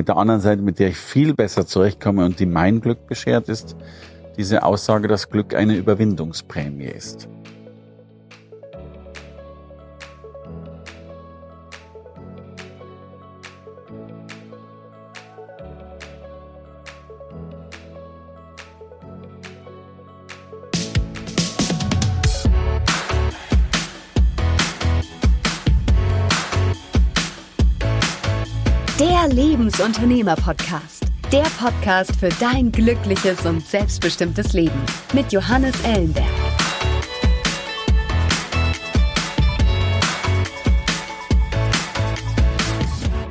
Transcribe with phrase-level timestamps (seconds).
[0.00, 3.50] mit der anderen Seite, mit der ich viel besser zurechtkomme und die mein Glück beschert,
[3.50, 3.76] ist
[4.38, 7.28] diese Aussage, dass Glück eine Überwindungsprämie ist.
[29.80, 31.06] Lebensunternehmer-Podcast.
[31.32, 34.78] Der Podcast für dein glückliches und selbstbestimmtes Leben
[35.14, 36.26] mit Johannes Ellenberg.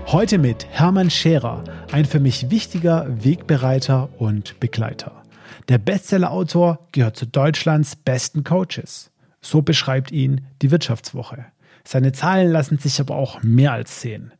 [0.07, 5.21] Heute mit Hermann Scherer, ein für mich wichtiger Wegbereiter und Begleiter.
[5.67, 9.11] Der Bestsellerautor gehört zu Deutschlands besten Coaches.
[9.39, 11.45] So beschreibt ihn die Wirtschaftswoche.
[11.83, 14.31] Seine Zahlen lassen sich aber auch mehr als sehen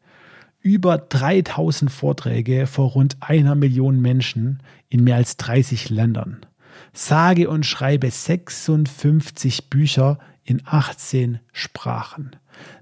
[0.61, 6.45] über 3000 Vorträge vor rund einer Million Menschen in mehr als 30 Ländern.
[6.93, 12.35] Sage und schreibe 56 Bücher in 18 Sprachen.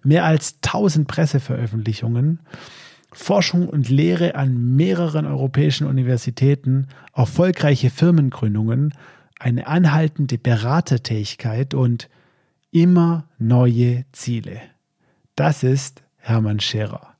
[0.03, 2.39] Mehr als 1000 Presseveröffentlichungen.
[3.11, 8.93] Forschung und Lehre an mehreren europäischen Universitäten, erfolgreiche Firmengründungen,
[9.39, 12.09] eine anhaltende Beratertätigkeit und
[12.71, 14.61] immer neue Ziele.
[15.35, 17.16] Das ist Hermann Scherer.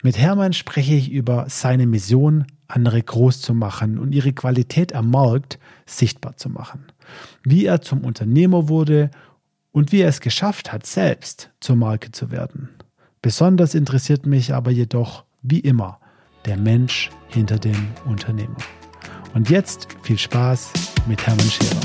[0.00, 5.10] Mit Hermann spreche ich über seine Mission, andere groß zu machen und ihre Qualität am
[5.10, 6.84] Markt sichtbar zu machen.
[7.42, 9.10] Wie er zum Unternehmer wurde
[9.72, 12.68] und wie er es geschafft hat, selbst zur Marke zu werden.
[13.22, 15.98] Besonders interessiert mich aber jedoch, wie immer,
[16.44, 18.56] der Mensch hinter dem Unternehmer.
[19.34, 20.72] Und jetzt viel Spaß
[21.08, 21.80] mit Hermann Scherer.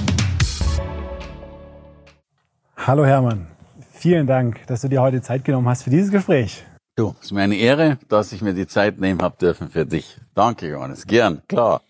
[2.78, 3.48] Hallo Hermann,
[3.92, 6.64] vielen Dank, dass du dir heute Zeit genommen hast für dieses Gespräch.
[6.96, 9.84] Du, es ist mir eine Ehre, dass ich mir die Zeit nehmen habe dürfen für
[9.84, 10.20] dich.
[10.36, 11.08] Danke, Johannes.
[11.08, 11.82] Gern, klar.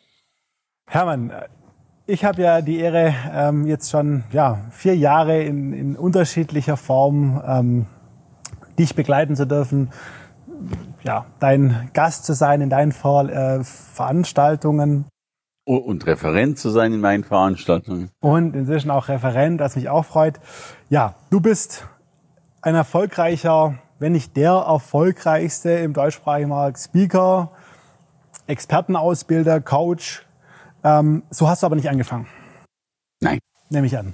[0.87, 1.33] Hermann,
[2.05, 7.41] ich habe ja die Ehre, ähm, jetzt schon ja, vier Jahre in, in unterschiedlicher Form
[7.45, 7.85] ähm,
[8.79, 9.91] dich begleiten zu dürfen,
[11.03, 15.05] ja, dein Gast zu sein in deinen Ver äh, Veranstaltungen.
[15.65, 18.09] Und Referent zu sein in meinen Veranstaltungen.
[18.21, 20.39] Und inzwischen auch Referent, was mich auch freut.
[20.89, 21.85] Ja, du bist
[22.61, 27.51] ein erfolgreicher wenn nicht der erfolgreichste im deutschsprachigen Markt Speaker,
[28.47, 30.25] Expertenausbilder, Coach.
[30.83, 32.27] Ähm, so hast du aber nicht angefangen.
[33.21, 33.39] Nein.
[33.69, 34.13] Nehme ich an.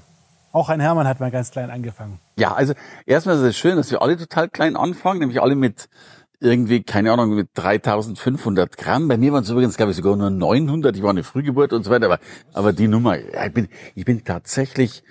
[0.52, 2.20] Auch ein Hermann hat mal ganz klein angefangen.
[2.38, 2.76] Ja, also
[3.08, 5.90] erstmal ist es schön, dass wir alle total klein anfangen, nämlich alle mit
[6.40, 9.08] irgendwie, keine Ahnung, mit 3500 Gramm.
[9.08, 10.96] Bei mir waren es übrigens, glaube ich, sogar nur 900.
[10.96, 12.06] Ich war eine Frühgeburt und so weiter.
[12.06, 12.20] Aber,
[12.54, 15.04] aber die Nummer, ich bin, ich bin tatsächlich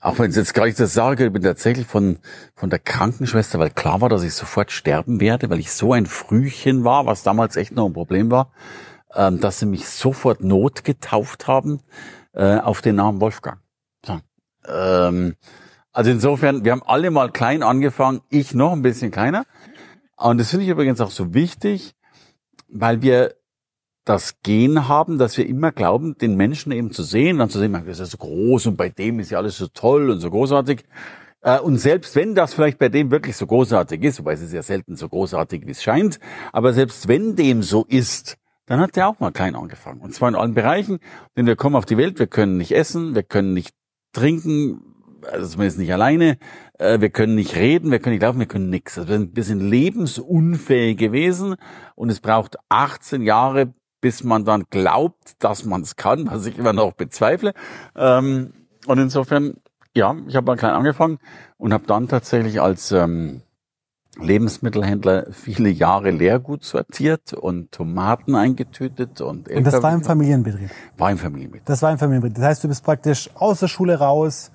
[0.00, 2.18] auch wenn ich jetzt gar nicht das sage, ich bin tatsächlich von,
[2.54, 6.06] von der Krankenschwester, weil klar war, dass ich sofort sterben werde, weil ich so ein
[6.06, 8.52] Frühchen war, was damals echt noch ein Problem war,
[9.14, 11.80] ähm, dass sie mich sofort notgetauft haben
[12.32, 13.60] äh, auf den Namen Wolfgang.
[14.04, 14.20] So.
[14.66, 15.36] Ähm,
[15.92, 19.44] also insofern, wir haben alle mal klein angefangen, ich noch ein bisschen kleiner.
[20.16, 21.94] Und das finde ich übrigens auch so wichtig,
[22.68, 23.34] weil wir
[24.08, 27.72] das Gen haben, dass wir immer glauben, den Menschen eben zu sehen, dann zu sehen,
[27.72, 30.30] das ist ja so groß und bei dem ist ja alles so toll und so
[30.30, 30.84] großartig.
[31.42, 34.52] Äh, und selbst wenn das vielleicht bei dem wirklich so großartig ist, wobei es ist
[34.52, 36.18] ja selten so großartig, wie es scheint,
[36.52, 38.36] aber selbst wenn dem so ist,
[38.66, 40.00] dann hat der auch mal klein angefangen.
[40.00, 40.98] Und zwar in allen Bereichen,
[41.36, 43.74] denn wir kommen auf die Welt, wir können nicht essen, wir können nicht
[44.12, 44.80] trinken,
[45.30, 46.38] also zumindest nicht alleine,
[46.78, 48.98] äh, wir können nicht reden, wir können nicht laufen, wir können nichts.
[48.98, 51.56] Also wir sind lebensunfähig gewesen
[51.94, 56.58] und es braucht 18 Jahre, bis man dann glaubt, dass man es kann, was ich
[56.58, 57.54] immer noch bezweifle.
[57.96, 58.52] Ähm,
[58.86, 59.54] und insofern,
[59.94, 61.18] ja, ich habe mal klein angefangen
[61.56, 63.42] und habe dann tatsächlich als ähm,
[64.20, 70.70] Lebensmittelhändler viele Jahre Leergut sortiert und Tomaten eingetütet und Und das war im Familienbetrieb?
[70.96, 71.66] War im Familienbetrieb.
[71.66, 72.36] Das war im Familienbetrieb.
[72.36, 74.50] Das heißt, du bist praktisch aus der Schule raus,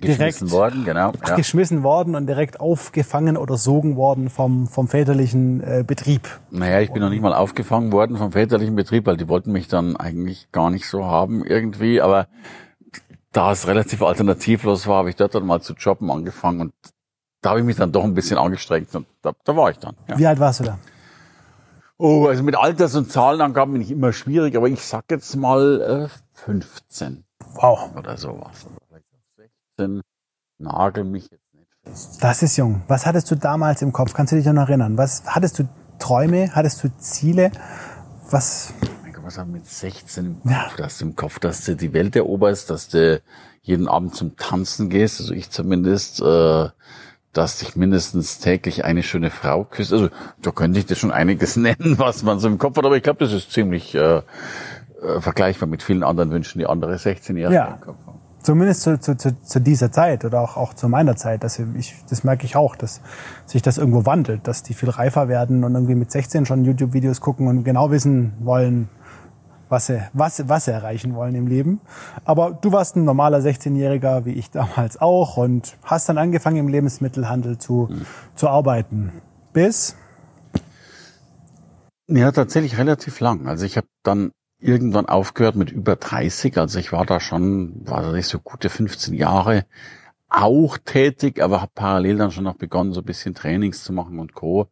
[0.00, 1.12] geschmissen worden, genau.
[1.26, 1.34] Ja.
[1.34, 6.28] Geschmissen worden und direkt aufgefangen oder sogen worden vom, vom väterlichen äh, Betrieb.
[6.50, 9.68] Naja, ich bin noch nicht mal aufgefangen worden vom väterlichen Betrieb, weil die wollten mich
[9.68, 12.00] dann eigentlich gar nicht so haben irgendwie.
[12.00, 12.26] Aber
[13.32, 16.72] da es relativ alternativlos war, habe ich dort dann mal zu jobben angefangen und
[17.42, 19.94] da habe ich mich dann doch ein bisschen angestrengt und da, da war ich dann.
[20.08, 20.18] Ja.
[20.18, 20.78] Wie alt warst du da?
[21.98, 26.08] Oh, also mit Alters- und Zahlenangaben bin ich immer schwierig, aber ich sag jetzt mal
[26.10, 27.24] äh, 15.
[27.54, 27.90] Wow.
[27.96, 28.66] Oder sowas.
[29.78, 30.02] 16,
[30.58, 32.18] nagel mich jetzt nicht fest.
[32.22, 32.82] Das ist jung.
[32.88, 34.14] Was hattest du damals im Kopf?
[34.14, 34.96] Kannst du dich noch erinnern?
[34.96, 35.68] Was hattest du
[35.98, 36.50] Träume?
[36.54, 37.50] Hattest du Ziele?
[38.30, 38.72] Was?
[39.02, 40.50] Mein Gott, was haben mit 16 im Kopf?
[40.50, 40.70] Ja.
[40.76, 43.20] Dass du im Kopf, dass du die Welt eroberst, dass du
[43.62, 46.68] jeden Abend zum Tanzen gehst, also ich zumindest, äh,
[47.32, 49.94] dass ich mindestens täglich eine schöne Frau küsse.
[49.94, 50.08] Also
[50.40, 53.02] da könnte ich dir schon einiges nennen, was man so im Kopf hat, aber ich
[53.02, 54.22] glaube, das ist ziemlich äh, äh,
[55.20, 57.66] vergleichbar mit vielen anderen Wünschen, die andere 16-Jährige Ja.
[57.74, 58.15] im Kopf haben.
[58.46, 61.42] Zumindest zu, zu, zu, zu dieser Zeit oder auch, auch zu meiner Zeit.
[61.42, 63.00] Das, ich, das merke ich auch, dass
[63.44, 67.20] sich das irgendwo wandelt, dass die viel reifer werden und irgendwie mit 16 schon YouTube-Videos
[67.20, 68.88] gucken und genau wissen wollen,
[69.68, 71.80] was sie, was, was sie erreichen wollen im Leben.
[72.24, 76.68] Aber du warst ein normaler 16-Jähriger, wie ich damals auch, und hast dann angefangen, im
[76.68, 77.88] Lebensmittelhandel zu,
[78.36, 79.10] zu arbeiten.
[79.52, 79.96] Bis,
[82.08, 83.48] Ja, tatsächlich relativ lang.
[83.48, 86.56] Also ich habe dann irgendwann aufgehört mit über 30.
[86.58, 89.66] Also ich war da schon, war da nicht so gute 15 Jahre
[90.28, 94.18] auch tätig, aber habe parallel dann schon noch begonnen, so ein bisschen Trainings zu machen
[94.18, 94.68] und Co.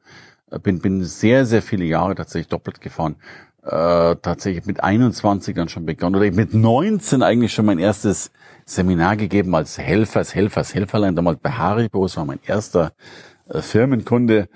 [0.50, 3.16] Äh, Bin, bin sehr, sehr viele Jahre tatsächlich doppelt gefahren.
[3.62, 8.30] Äh, tatsächlich mit 21 dann schon begonnen oder mit 19 eigentlich schon mein erstes
[8.66, 12.92] Seminar gegeben als Helfer, als Helfer, als Helferlein, damals bei Haribo, das war mein erster
[13.48, 14.48] äh, Firmenkunde.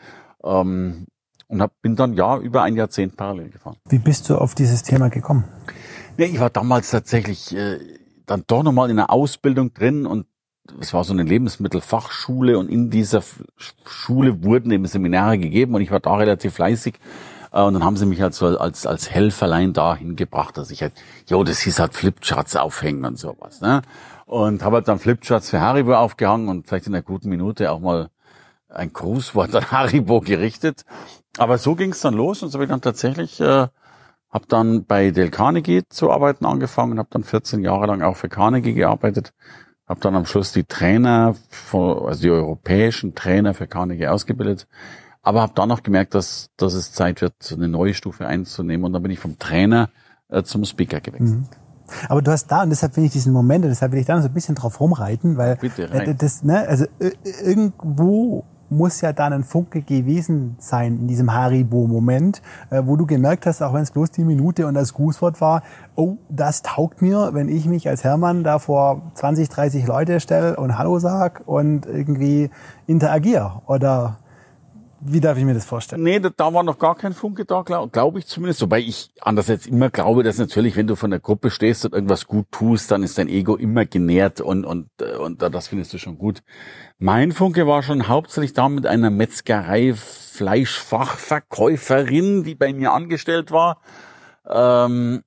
[0.44, 1.06] Ähm,
[1.48, 3.76] und hab, bin dann ja über ein Jahrzehnt parallel gefahren.
[3.88, 5.44] wie bist du auf dieses Thema gekommen?
[6.16, 7.78] Ja, ich war damals tatsächlich äh,
[8.26, 10.26] dann doch nochmal in der Ausbildung drin und
[10.80, 13.22] es war so eine Lebensmittelfachschule und in dieser
[13.86, 16.94] Schule wurden eben Seminare gegeben und ich war da relativ fleißig.
[17.52, 20.82] Äh, Und dann haben sie mich halt so als, als Helferlein da hingebracht, dass ich
[20.82, 20.92] halt,
[21.26, 23.60] jo, das hieß halt Flipcharts aufhängen und sowas.
[23.60, 23.82] Ne?
[24.26, 27.80] Und habe halt dann Flipcharts für Haribo aufgehangen und vielleicht in einer guten Minute auch
[27.80, 28.10] mal
[28.68, 30.84] ein Grußwort an Haribo gerichtet.
[31.38, 33.68] Aber so ging es dann los und so habe ich dann tatsächlich, äh,
[34.30, 38.28] habe dann bei Del Carnegie zu arbeiten angefangen, habe dann 14 Jahre lang auch für
[38.28, 39.32] Carnegie gearbeitet,
[39.86, 44.66] habe dann am Schluss die Trainer, von, also die europäischen Trainer für Carnegie ausgebildet,
[45.22, 48.92] aber habe dann auch gemerkt, dass, dass es Zeit wird, eine neue Stufe einzunehmen und
[48.92, 49.90] dann bin ich vom Trainer
[50.28, 51.44] äh, zum Speaker gewechselt.
[52.08, 54.14] Aber du hast da, und deshalb finde ich diesen Moment, und deshalb will ich da
[54.14, 57.12] noch so ein bisschen drauf rumreiten, weil Bitte, äh, das, ne, also äh,
[57.42, 63.46] irgendwo muss ja dann ein Funke gewesen sein in diesem Haribo-Moment, äh, wo du gemerkt
[63.46, 65.62] hast, auch wenn es bloß die Minute und das Grußwort war,
[65.94, 70.56] oh, das taugt mir, wenn ich mich als Hermann da vor 20, 30 Leute stelle
[70.56, 72.50] und Hallo sag und irgendwie
[72.86, 73.62] interagiere.
[73.66, 74.18] Oder
[75.00, 76.02] wie darf ich mir das vorstellen?
[76.02, 78.62] Nee, da, da war noch gar kein Funke da, glaube glaub ich zumindest.
[78.62, 82.26] Wobei ich andererseits immer glaube, dass natürlich, wenn du von der Gruppe stehst und irgendwas
[82.26, 85.98] gut tust, dann ist dein Ego immer genährt und, und, äh, und das findest du
[85.98, 86.42] schon gut.
[87.00, 93.80] Mein Funke war schon hauptsächlich da mit einer Metzgerei Fleischfachverkäuferin, die bei mir angestellt war.
[94.44, 95.22] Ähm,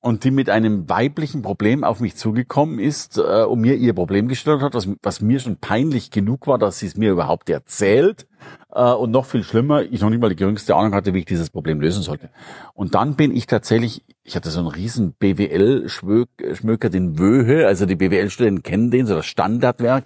[0.00, 4.28] und die mit einem weiblichen Problem auf mich zugekommen ist äh, und mir ihr Problem
[4.28, 8.26] gestellt hat, was, was mir schon peinlich genug war, dass sie es mir überhaupt erzählt.
[8.72, 11.24] Äh, und noch viel schlimmer, ich noch nicht mal die geringste Ahnung hatte, wie ich
[11.24, 12.28] dieses Problem lösen sollte.
[12.74, 17.96] Und dann bin ich tatsächlich, ich hatte so einen riesen BWL-Schmöker, den Wöhe, also die
[17.96, 20.04] BWL-Studenten kennen den, so das Standardwerk.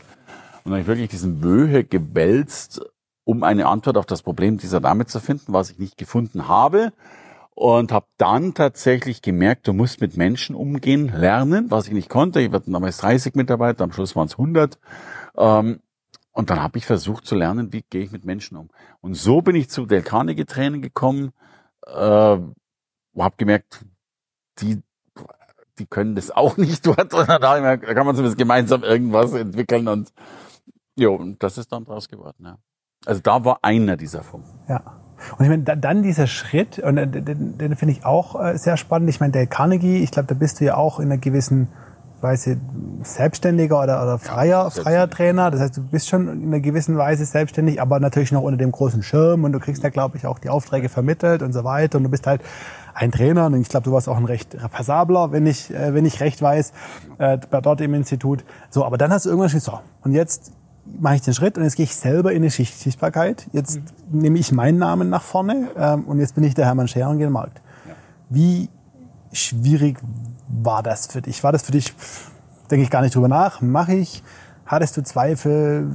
[0.65, 2.81] Und habe ich wirklich diesen Wöhe gewälzt,
[3.25, 6.93] um eine Antwort auf das Problem dieser Dame zu finden, was ich nicht gefunden habe
[7.55, 12.41] und habe dann tatsächlich gemerkt, du musst mit Menschen umgehen lernen, was ich nicht konnte.
[12.41, 14.79] Ich hatte damals 30 Mitarbeiter, am Schluss waren es 100.
[15.37, 15.81] Ähm,
[16.33, 18.71] und dann habe ich versucht zu lernen, wie gehe ich mit Menschen um.
[19.03, 21.33] Und so bin ich zu Del Carnegie Training gekommen,
[21.87, 23.85] äh, habe gemerkt,
[24.61, 24.83] die
[25.79, 27.13] die können das auch nicht dort.
[27.13, 30.13] Da kann man zumindest gemeinsam irgendwas entwickeln und
[30.97, 32.45] jo, und das ist dann draus geworden.
[32.45, 32.59] Ja.
[33.07, 34.59] Also da war einer dieser Funken.
[34.69, 34.83] Ja.
[35.39, 38.57] Und ich meine, da, dann dieser Schritt, und äh, den, den finde ich auch äh,
[38.57, 39.11] sehr spannend.
[39.11, 41.69] Ich meine, der Carnegie, ich glaube, da bist du ja auch in einer gewissen
[42.23, 42.59] Weise
[43.03, 45.51] Selbstständiger oder, oder freier, freier Trainer.
[45.51, 48.73] Das heißt, du bist schon in einer gewissen Weise selbstständig, aber natürlich noch unter dem
[48.73, 51.99] großen Schirm und du kriegst da, glaube ich, auch die Aufträge vermittelt und so weiter.
[51.99, 52.43] Und du bist halt
[52.95, 56.05] ein Trainer und ich glaube, du warst auch ein recht passabler, wenn ich, äh, wenn
[56.05, 56.73] ich recht weiß,
[57.19, 58.45] äh, bei dort im Institut.
[58.69, 60.53] So, aber dann hast du irgendwann gesagt, so, und jetzt
[60.99, 63.47] mache ich den Schritt und jetzt gehe ich selber in die Schicht Sichtbarkeit.
[63.53, 63.81] Jetzt
[64.11, 67.19] nehme ich meinen Namen nach vorne ähm, und jetzt bin ich der Hermann Scherer und
[67.19, 67.61] gehe in den Markt.
[68.29, 68.69] Wie
[69.33, 69.99] schwierig
[70.49, 71.43] war das für dich?
[71.45, 71.93] War das für dich,
[72.71, 74.23] denke ich gar nicht drüber nach, mache ich?
[74.67, 75.91] Hattest du Zweifel?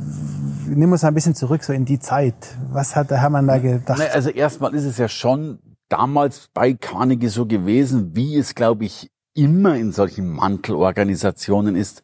[0.68, 2.36] Nimm uns ein bisschen zurück so in die Zeit.
[2.72, 3.98] Was hat der Hermann da gedacht?
[3.98, 8.86] Ne, also erstmal ist es ja schon damals bei Carnegie so gewesen, wie es, glaube
[8.86, 12.04] ich, immer in solchen Mantelorganisationen ist,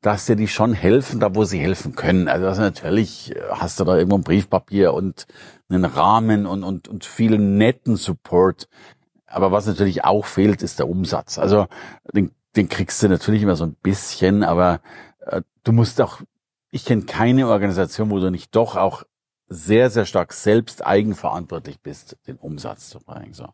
[0.00, 2.28] dass dir die schon helfen, da wo sie helfen können.
[2.28, 5.26] Also das natürlich äh, hast du da irgendwo ein Briefpapier und
[5.68, 8.68] einen Rahmen und, und, und viel netten Support.
[9.26, 11.38] Aber was natürlich auch fehlt, ist der Umsatz.
[11.38, 11.66] Also
[12.12, 14.80] den, den kriegst du natürlich immer so ein bisschen, aber
[15.26, 16.20] äh, du musst auch,
[16.70, 19.04] ich kenne keine Organisation, wo du nicht doch auch
[19.48, 23.34] sehr, sehr stark selbst eigenverantwortlich bist, den Umsatz zu bringen.
[23.34, 23.48] So.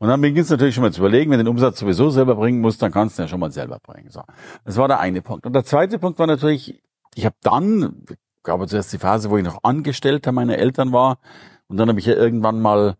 [0.00, 2.34] Und dann beginnst du natürlich schon mal zu überlegen, wenn du den Umsatz sowieso selber
[2.34, 4.08] bringen musst, dann kannst du ja schon mal selber bringen.
[4.08, 4.22] So.
[4.64, 5.44] Das war der eine Punkt.
[5.44, 6.82] Und der zweite Punkt war natürlich,
[7.14, 8.06] ich habe dann,
[8.42, 11.18] gab es zuerst die Phase, wo ich noch Angestellter meiner Eltern war.
[11.68, 12.96] Und dann habe ich ja irgendwann mal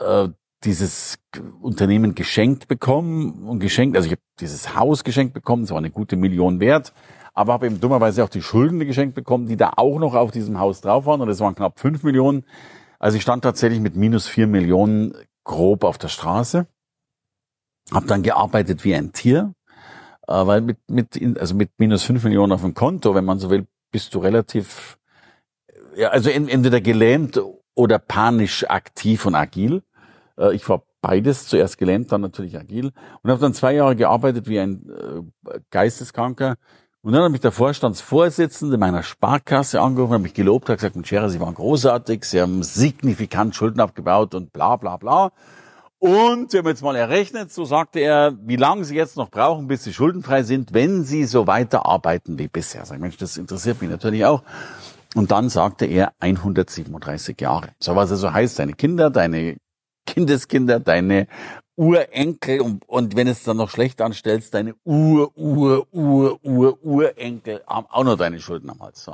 [0.00, 0.28] äh,
[0.62, 1.18] dieses
[1.60, 5.90] Unternehmen geschenkt bekommen und geschenkt, also ich habe dieses Haus geschenkt bekommen, es war eine
[5.90, 6.92] gute Million wert,
[7.34, 10.60] aber habe eben dummerweise auch die Schulden geschenkt bekommen, die da auch noch auf diesem
[10.60, 12.44] Haus drauf waren und das waren knapp fünf Millionen.
[13.00, 15.12] Also ich stand tatsächlich mit minus vier Millionen
[15.46, 16.66] grob auf der Straße,
[17.92, 19.54] habe dann gearbeitet wie ein Tier,
[20.26, 23.48] äh, weil mit, mit, also mit minus fünf Millionen auf dem Konto, wenn man so
[23.48, 24.98] will, bist du relativ,
[25.96, 27.40] ja, also entweder gelähmt
[27.74, 29.82] oder panisch aktiv und agil.
[30.36, 34.48] Äh, ich war beides, zuerst gelähmt, dann natürlich agil und habe dann zwei Jahre gearbeitet
[34.48, 36.56] wie ein äh, Geisteskranker.
[37.06, 41.30] Und dann hat mich der Vorstandsvorsitzende meiner Sparkasse angerufen, hat mich gelobt, hat gesagt, Scherer,
[41.30, 45.30] Sie waren großartig, Sie haben signifikant Schulden abgebaut und bla bla bla.
[46.00, 49.68] Und wir haben jetzt mal errechnet, so sagte er, wie lange Sie jetzt noch brauchen,
[49.68, 52.84] bis Sie schuldenfrei sind, wenn Sie so weiterarbeiten wie bisher.
[52.84, 54.42] Sag, Mensch, das interessiert mich natürlich auch.
[55.14, 57.68] Und dann sagte er 137 Jahre.
[57.78, 59.58] So was also heißt, deine Kinder, deine
[60.06, 61.28] Kindeskinder, deine
[61.76, 67.62] Urenkel und, und wenn es dann noch schlecht anstellst, deine Ur, Ur, Ur, Ur, Urenkel
[67.66, 69.10] haben auch noch deine Schulden am Hals.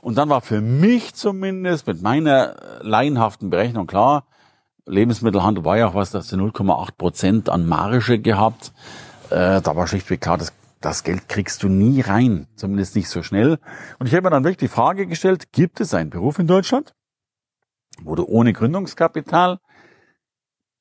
[0.00, 4.24] Und dann war für mich zumindest mit meiner laienhaften Berechnung klar,
[4.86, 8.72] Lebensmittelhandel war ja auch was, dass du 0,8 Prozent an Marge gehabt.
[9.30, 13.22] Äh, da war schlichtweg klar, das, das Geld kriegst du nie rein, zumindest nicht so
[13.22, 13.58] schnell.
[14.00, 16.94] Und ich habe mir dann wirklich die Frage gestellt, gibt es einen Beruf in Deutschland,
[18.02, 19.60] wo du ohne Gründungskapital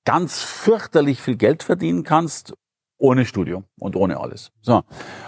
[0.05, 2.53] ganz fürchterlich viel Geld verdienen kannst,
[2.98, 4.51] ohne Studium und ohne alles.
[4.62, 4.84] So.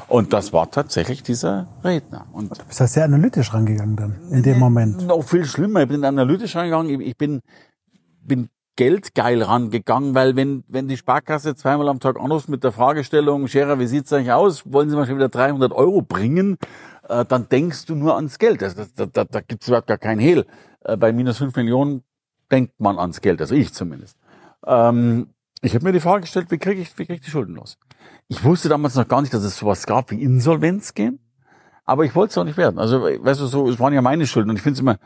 [0.07, 2.27] Und das war tatsächlich dieser Redner.
[2.31, 5.07] Und du bist ja sehr analytisch rangegangen dann, in dem Moment.
[5.07, 5.81] Noch viel schlimmer.
[5.81, 7.01] Ich bin analytisch rangegangen.
[7.01, 7.41] Ich bin,
[8.21, 13.47] bin geldgeil rangegangen, weil wenn, wenn die Sparkasse zweimal am Tag anruft mit der Fragestellung,
[13.47, 14.71] Scherer, wie sieht's eigentlich aus?
[14.71, 16.57] Wollen Sie mal schon wieder 300 Euro bringen?
[17.07, 18.63] Äh, dann denkst du nur ans Geld.
[18.63, 20.45] Also, da, da, da gibt's überhaupt gar keinen Hehl.
[20.81, 22.03] Äh, bei minus fünf Millionen
[22.51, 24.17] denkt man ans Geld, also ich zumindest.
[24.65, 25.29] Ähm,
[25.61, 27.77] ich habe mir die Frage gestellt, wie kriege ich, wie krieg ich die Schulden los?
[28.27, 31.19] Ich wusste damals noch gar nicht, dass es sowas gab wie Insolvenz gehen,
[31.85, 32.79] aber ich wollte es auch nicht werden.
[32.79, 34.97] Also, weißt du, so, es waren ja meine Schulden und ich finde es immer,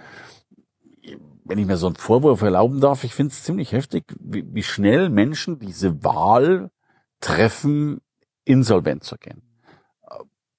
[1.45, 4.63] wenn ich mir so einen Vorwurf erlauben darf, ich finde es ziemlich heftig, wie, wie
[4.63, 6.71] schnell Menschen diese Wahl
[7.19, 8.01] treffen,
[8.43, 9.41] insolvent zu gehen.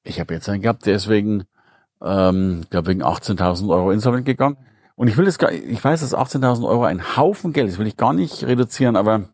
[0.02, 1.44] Ich habe jetzt einen gehabt, der ist wegen,
[2.02, 4.56] ähm, glaube wegen 18.000 Euro insolvent gegangen.
[4.98, 7.86] Und ich will das gar, ich weiß, dass 18.000 Euro ein Haufen Geld ist, will
[7.86, 9.28] ich gar nicht reduzieren, aber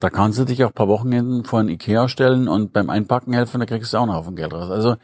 [0.00, 3.34] da kannst du dich auch ein paar Wochenenden vor ein Ikea stellen und beim Einpacken
[3.34, 4.70] helfen, da kriegst du auch einen Haufen Geld raus.
[4.70, 4.96] Also,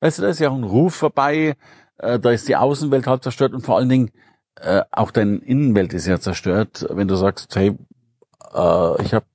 [0.00, 1.54] weißt du, da ist ja auch ein Ruf vorbei,
[1.98, 4.10] äh, da ist die Außenwelt halb zerstört und vor allen Dingen
[4.56, 7.68] äh, auch deine Innenwelt ist ja zerstört, wenn du sagst, hey,
[8.52, 9.26] äh, ich habe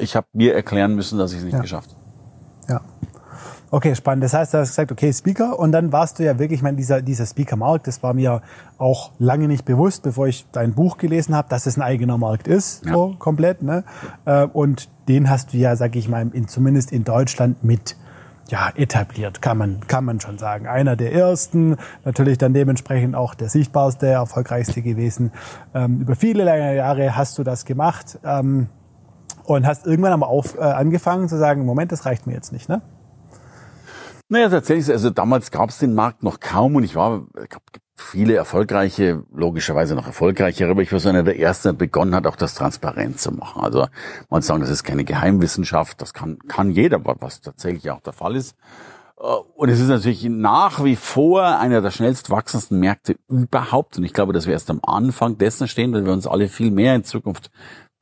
[0.00, 1.60] ich hab mir erklären müssen, dass ich es nicht ja.
[1.60, 1.94] geschafft
[2.68, 2.80] Ja.
[3.74, 4.22] Okay, spannend.
[4.22, 5.58] Das heißt, du hast gesagt, okay, Speaker.
[5.58, 8.42] Und dann warst du ja wirklich, ich meine, dieser, dieser Speaker-Markt, das war mir
[8.76, 12.48] auch lange nicht bewusst, bevor ich dein Buch gelesen habe, dass es ein eigener Markt
[12.48, 12.92] ist, ja.
[12.92, 13.62] so komplett.
[13.62, 13.84] Ne?
[14.26, 17.96] Äh, und den hast du ja, sag ich mal, in, zumindest in Deutschland mit
[18.48, 20.66] ja, etabliert, kann man, kann man schon sagen.
[20.66, 25.32] Einer der ersten, natürlich dann dementsprechend auch der sichtbarste, erfolgreichste gewesen.
[25.72, 28.68] Ähm, über viele lange Jahre hast du das gemacht ähm,
[29.44, 32.68] und hast irgendwann aber auf, äh, angefangen zu sagen, Moment, das reicht mir jetzt nicht,
[32.68, 32.82] ne?
[34.32, 37.62] Naja, tatsächlich, also damals gab es den Markt noch kaum und ich war, gab
[37.96, 42.26] viele erfolgreiche, logischerweise noch erfolgreichere, aber ich war so einer der Ersten, der begonnen hat,
[42.26, 43.62] auch das transparent zu machen.
[43.62, 43.88] Also
[44.30, 48.34] man sagen, das ist keine Geheimwissenschaft, das kann, kann jeder, was tatsächlich auch der Fall
[48.34, 48.56] ist.
[49.20, 53.98] Äh, und es ist natürlich nach wie vor einer der schnellst wachsendsten Märkte überhaupt.
[53.98, 56.70] Und ich glaube, dass wir erst am Anfang dessen stehen, weil wir uns alle viel
[56.70, 57.50] mehr in Zukunft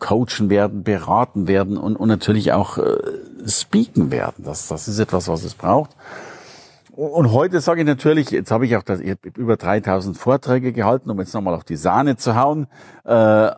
[0.00, 2.98] coachen werden, beraten werden und, und natürlich auch äh,
[3.46, 4.44] speaken werden.
[4.44, 5.90] Das, das ist etwas, was es braucht.
[6.92, 10.72] Und heute sage ich natürlich, jetzt habe ich auch das, ich habe über 3000 Vorträge
[10.72, 12.66] gehalten, um jetzt nochmal auf die Sahne zu hauen.
[13.04, 13.52] Äh,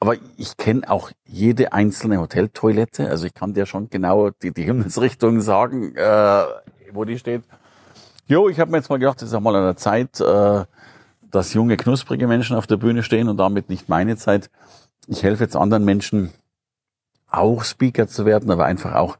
[0.00, 3.08] aber ich kenne auch jede einzelne Hoteltoilette.
[3.08, 6.44] Also ich kann dir schon genau die, die Himmelsrichtung sagen, äh,
[6.92, 7.42] wo die steht.
[8.26, 10.64] Jo, ich habe mir jetzt mal gedacht, es ist auch mal an der Zeit, äh,
[11.30, 14.50] dass junge, knusprige Menschen auf der Bühne stehen und damit nicht meine Zeit.
[15.08, 16.30] Ich helfe jetzt anderen Menschen,
[17.28, 19.18] auch Speaker zu werden, aber einfach auch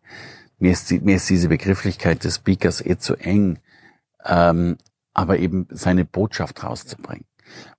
[0.59, 3.59] mir ist, mir ist diese Begrifflichkeit des Speakers eh zu eng,
[4.25, 4.77] ähm,
[5.13, 7.27] aber eben seine Botschaft rauszubringen.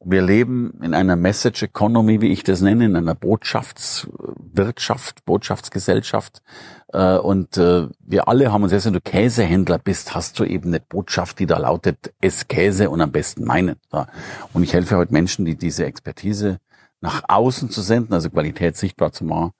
[0.03, 6.43] Wir leben in einer Message Economy, wie ich das nenne, in einer Botschaftswirtschaft, Botschaftsgesellschaft.
[6.93, 10.67] Äh, und äh, wir alle haben uns, selbst wenn du Käsehändler bist, hast du eben
[10.69, 13.77] eine Botschaft, die da lautet, es Käse und am besten meinen.
[14.53, 16.59] Und ich helfe heute Menschen, die diese Expertise
[17.01, 19.51] nach außen zu senden, also Qualität sichtbar zu machen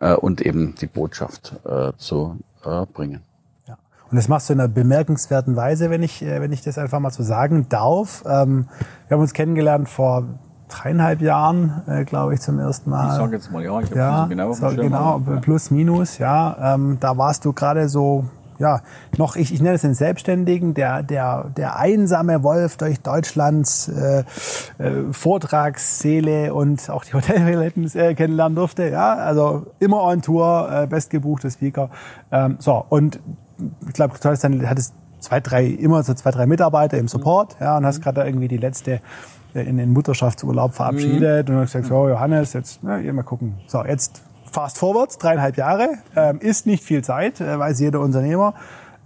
[0.00, 1.54] äh, und eben die Botschaft
[1.96, 3.22] zu äh, bringen.
[3.66, 3.78] Ja.
[4.10, 6.98] Und das machst du in einer bemerkenswerten Weise, wenn ich, äh, wenn ich das einfach
[7.00, 8.24] mal so sagen darf.
[8.26, 8.68] Ähm,
[9.06, 10.24] wir haben uns kennengelernt vor
[10.68, 13.12] dreieinhalb Jahren, äh, glaube ich, zum ersten Mal.
[13.12, 16.74] Ich sage jetzt mal, ja, ich habe ja, so genau, so, genau, plus minus, ja.
[16.74, 18.24] Ähm, da warst du gerade so,
[18.58, 18.80] ja,
[19.16, 24.24] noch, ich, ich nenne es den Selbstständigen, der, der, der einsame Wolf durch Deutschlands äh,
[24.78, 28.88] äh, Vortragsseele und auch die Hoteltoiletten äh, kennenlernen durfte.
[28.88, 31.90] Ja, also immer on Tour, äh, bestgebuchte Speaker.
[32.32, 33.20] Ähm, so, und
[33.86, 37.56] ich glaube, du hattest dann hattest zwei, drei, immer so zwei, drei Mitarbeiter im Support,
[37.60, 39.00] ja, und hast gerade irgendwie die letzte
[39.54, 43.54] äh, in den Mutterschaftsurlaub verabschiedet und hast gesagt, so Johannes, jetzt na, ja, mal gucken.
[43.66, 48.54] So, jetzt fast forward, dreieinhalb Jahre, ähm, ist nicht viel Zeit, äh, weiß jeder Unternehmer.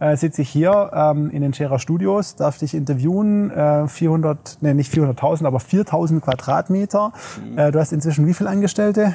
[0.02, 4.74] Äh, sitze ich hier ähm, in den Scherer Studios, darf dich interviewen, äh, 400, nee,
[4.74, 7.12] nicht 400.000, aber 4.000 Quadratmeter.
[7.54, 9.14] Äh, du hast inzwischen wie viele Angestellte?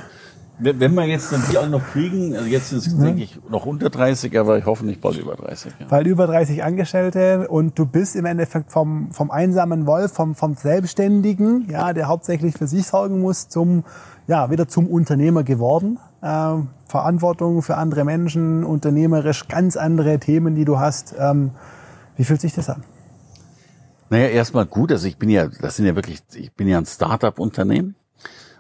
[0.60, 3.67] Wenn wir jetzt dann die alle noch kriegen, also jetzt ist es, denke ich, noch
[3.67, 5.72] unter 30, aber ich hoffe nicht bald über 30.
[5.77, 5.91] Ja.
[5.91, 10.55] Weil über 30 Angestellte und du bist im Endeffekt vom, vom einsamen Wolf, vom, vom
[10.55, 13.84] Selbstständigen, ja, der hauptsächlich für sich sorgen muss, zum,
[14.25, 16.00] ja, wieder zum Unternehmer geworden.
[16.24, 21.15] Ähm, Verantwortung für andere Menschen, unternehmerisch ganz andere Themen, die du hast.
[21.17, 21.51] Ähm,
[22.15, 22.83] wie fühlt sich das an?
[24.09, 24.91] Naja, erstmal gut.
[24.91, 27.95] Also ich bin ja, das sind ja wirklich, ich bin ja ein Start-up-Unternehmen.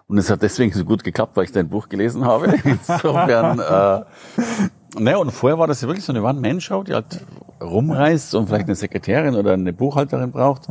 [0.07, 2.47] Und es hat deswegen so gut geklappt, weil ich dein Buch gelesen habe.
[2.63, 4.05] Insofern, äh,
[4.99, 7.25] naja, und vorher war das ja wirklich so eine One-Man-Show, die halt
[7.61, 10.69] rumreist und vielleicht eine Sekretärin oder eine Buchhalterin braucht.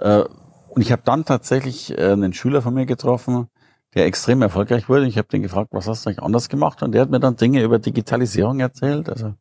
[0.00, 0.24] Äh,
[0.68, 3.48] und ich habe dann tatsächlich äh, einen Schüler von mir getroffen,
[3.94, 5.06] der extrem erfolgreich wurde.
[5.06, 6.82] Ich habe den gefragt, was hast du eigentlich anders gemacht?
[6.82, 9.08] Und der hat mir dann Dinge über Digitalisierung erzählt.
[9.08, 9.34] Also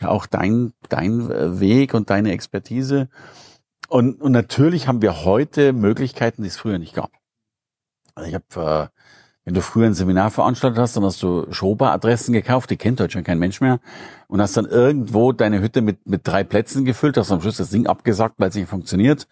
[0.00, 3.08] auch dein, dein äh, Weg und deine Expertise.
[3.88, 7.10] Und, und natürlich haben wir heute Möglichkeiten, die es früher nicht gab.
[8.14, 9.00] Also ich habe, äh,
[9.44, 13.12] wenn du früher ein Seminar veranstaltet hast, dann hast du Schoba-Adressen gekauft, die kennt heute
[13.12, 13.80] schon kein Mensch mehr,
[14.28, 17.70] und hast dann irgendwo deine Hütte mit, mit drei Plätzen gefüllt, hast am Schluss das
[17.70, 19.26] Ding abgesagt, weil es nicht funktioniert.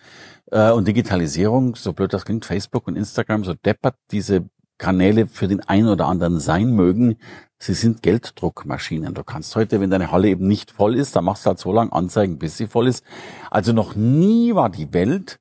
[0.50, 5.48] Äh, und Digitalisierung, so blöd das klingt, Facebook und Instagram, so deppert diese Kanäle für
[5.48, 7.16] den einen oder anderen sein mögen,
[7.58, 9.14] sie sind Gelddruckmaschinen.
[9.14, 11.72] Du kannst heute, wenn deine Halle eben nicht voll ist, dann machst du halt so
[11.72, 13.04] lange Anzeigen, bis sie voll ist.
[13.50, 15.40] Also noch nie war die Welt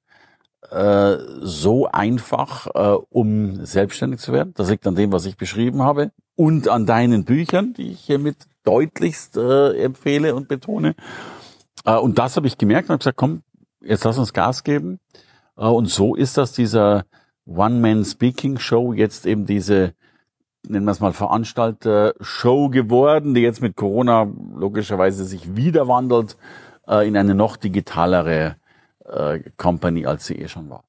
[0.72, 4.54] äh, so einfach, äh, um selbstständig zu werden.
[4.56, 8.48] Das liegt an dem, was ich beschrieben habe und an deinen Büchern, die ich hiermit
[8.63, 10.96] deutlichst äh, empfehle und betone.
[11.86, 13.43] Äh, und das habe ich gemerkt und habe gesagt, komm,
[13.88, 15.00] jetzt lass uns Gas geben.
[15.58, 17.06] Äh, und so ist das dieser
[17.45, 19.93] One-Man-Speaking-Show jetzt eben diese,
[20.67, 26.38] nennen wir es mal Veranstalter-Show geworden, die jetzt mit Corona logischerweise sich wieder wandelt
[26.88, 28.58] äh, in eine noch digitalere
[29.06, 30.84] äh, Company, als sie eh schon war.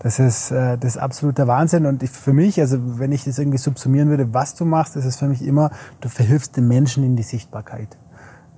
[0.00, 1.86] Das ist, äh, das ist absoluter Wahnsinn.
[1.86, 5.04] Und ich, für mich, also wenn ich das irgendwie subsumieren würde, was du machst, ist
[5.04, 5.70] es für mich immer,
[6.00, 7.96] du verhilfst den Menschen in die Sichtbarkeit.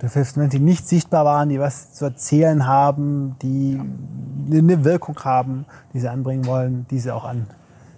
[0.02, 3.80] Menschen, die nicht sichtbar waren, die was zu erzählen haben, die
[4.50, 7.46] eine Wirkung haben, die sie anbringen wollen, die sie auch an.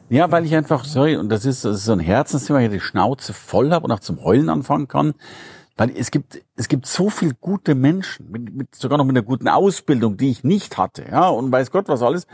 [0.09, 2.81] Ja, weil ich einfach, sorry, und das ist, das ist so ein Herzensthema, ich die
[2.81, 5.15] Schnauze voll habe und auch zum Heulen anfangen kann.
[5.77, 9.25] Weil es gibt, es gibt so viel gute Menschen, mit, mit, sogar noch mit einer
[9.25, 12.27] guten Ausbildung, die ich nicht hatte, ja, und weiß Gott was alles.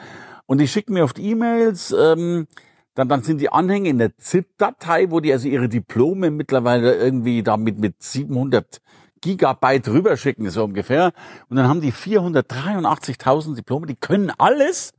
[0.47, 2.49] Und die schicken mir oft E-Mails, ähm,
[2.95, 7.45] dann, dann sind die Anhänge in der ZIP-Datei, wo die also ihre Diplome mittlerweile irgendwie
[7.45, 8.81] da mit, mit 700
[9.21, 11.13] Gigabyte rüberschicken, so ungefähr.
[11.49, 14.93] Und dann haben die 483.000 Diplome, die können alles.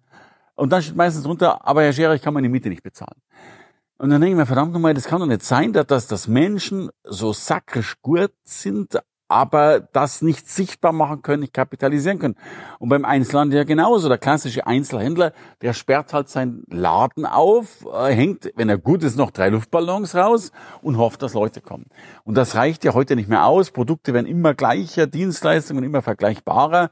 [0.56, 3.22] Und dann steht meistens drunter, aber Herr Scherer, ich kann meine Miete nicht bezahlen.
[3.98, 6.90] Und dann denke ich mir, verdammt nochmal, das kann doch nicht sein, dass, dass, Menschen
[7.04, 8.98] so sakrisch gut sind,
[9.30, 12.36] aber das nicht sichtbar machen können, nicht kapitalisieren können.
[12.80, 14.10] Und beim Einzelhandel ja genauso.
[14.10, 19.16] Der klassische Einzelhändler, der sperrt halt seinen Laden auf, äh, hängt, wenn er gut ist,
[19.16, 21.86] noch drei Luftballons raus und hofft, dass Leute kommen.
[22.24, 23.72] Und das reicht ja heute nicht mehr aus.
[23.72, 26.90] Produkte werden immer gleicher, Dienstleistungen immer vergleichbarer.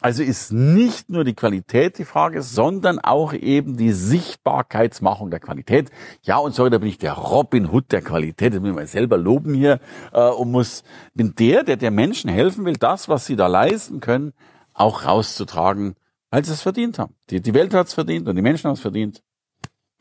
[0.00, 5.90] Also ist nicht nur die Qualität die Frage, sondern auch eben die Sichtbarkeitsmachung der Qualität.
[6.22, 8.86] Ja, und sorry, da bin ich der Robin Hood der Qualität, das muss ich mal
[8.86, 9.80] selber loben hier
[10.12, 10.84] äh, und muss,
[11.14, 14.34] bin der, der der Menschen helfen will, das, was sie da leisten können,
[14.72, 15.96] auch rauszutragen,
[16.30, 17.14] weil sie es verdient haben.
[17.30, 19.22] Die, die Welt hat es verdient und die Menschen haben es verdient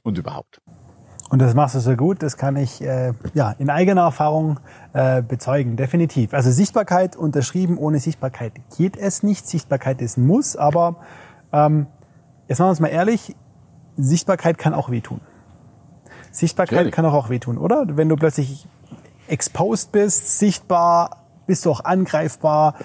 [0.04, 0.62] und überhaupt.
[1.30, 4.60] Und das machst du sehr gut, das kann ich äh, ja, in eigener Erfahrung
[4.94, 6.34] äh, bezeugen, definitiv.
[6.34, 9.46] Also Sichtbarkeit unterschrieben, ohne Sichtbarkeit geht es nicht.
[9.46, 10.98] Sichtbarkeit ist ein Muss, aber
[11.52, 11.88] ähm,
[12.48, 13.36] jetzt machen wir uns mal ehrlich,
[13.98, 15.20] Sichtbarkeit kann auch wehtun.
[16.32, 16.94] Sichtbarkeit Natürlich.
[16.94, 17.86] kann auch, auch wehtun, oder?
[17.98, 18.68] Wenn du plötzlich
[19.28, 22.76] exposed bist, sichtbar, bist du auch angreifbar.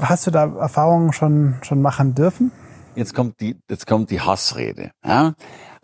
[0.00, 2.50] Hast du da Erfahrungen schon, schon machen dürfen?
[2.94, 4.90] Jetzt kommt die, jetzt kommt die Hassrede.
[5.04, 5.34] Ja?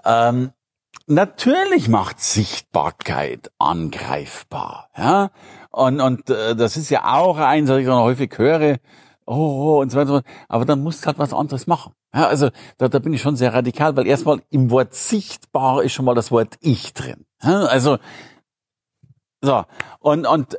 [0.04, 0.50] Ähm,
[1.10, 5.30] Natürlich macht Sichtbarkeit angreifbar, ja.
[5.70, 8.76] Und, und äh, das ist ja auch eins, was ich dann häufig höre,
[9.24, 10.22] oh, und so weiter.
[10.48, 11.94] Aber dann musst du halt was anderes machen.
[12.14, 15.94] Ja, also da, da bin ich schon sehr radikal, weil erstmal im Wort sichtbar ist
[15.94, 17.24] schon mal das Wort ich drin.
[17.42, 17.96] Ja, also
[19.40, 19.64] so
[20.00, 20.58] und und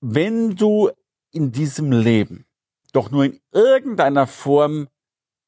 [0.00, 0.90] wenn du
[1.32, 2.46] in diesem Leben
[2.92, 4.88] doch nur in irgendeiner Form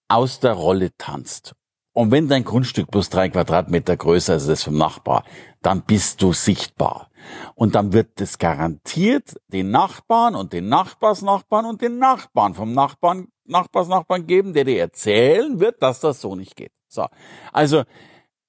[0.09, 1.55] aus der Rolle tanzt
[1.95, 5.25] und wenn dein Grundstück plus drei Quadratmeter größer ist als das vom Nachbar,
[5.63, 7.09] dann bist du sichtbar.
[7.55, 13.29] Und dann wird es garantiert den Nachbarn und den Nachbarsnachbarn und den Nachbarn vom Nachbarn,
[13.47, 16.73] Nachbarsnachbarn geben, der dir erzählen wird, dass das so nicht geht.
[16.89, 17.07] So.
[17.53, 17.85] Also,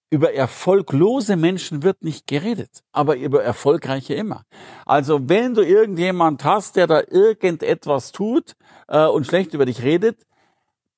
[0.10, 4.44] über erfolglose Menschen wird nicht geredet, aber über erfolgreiche immer.
[4.86, 8.56] Also wenn du irgendjemand hast, der da irgendetwas tut
[8.88, 10.26] äh, und schlecht über dich redet,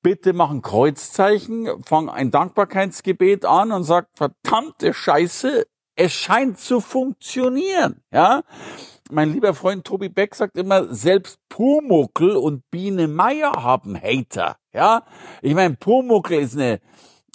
[0.02, 6.80] bitte mach ein Kreuzzeichen, fang ein Dankbarkeitsgebet an und sag, verdammte Scheiße, es scheint zu
[6.80, 8.42] funktionieren, ja.
[9.10, 15.02] Mein lieber Freund Tobi Beck sagt immer, selbst Pumuckel und Biene Meier haben Hater, ja.
[15.42, 16.80] Ich meine, Pumuckel ist eine,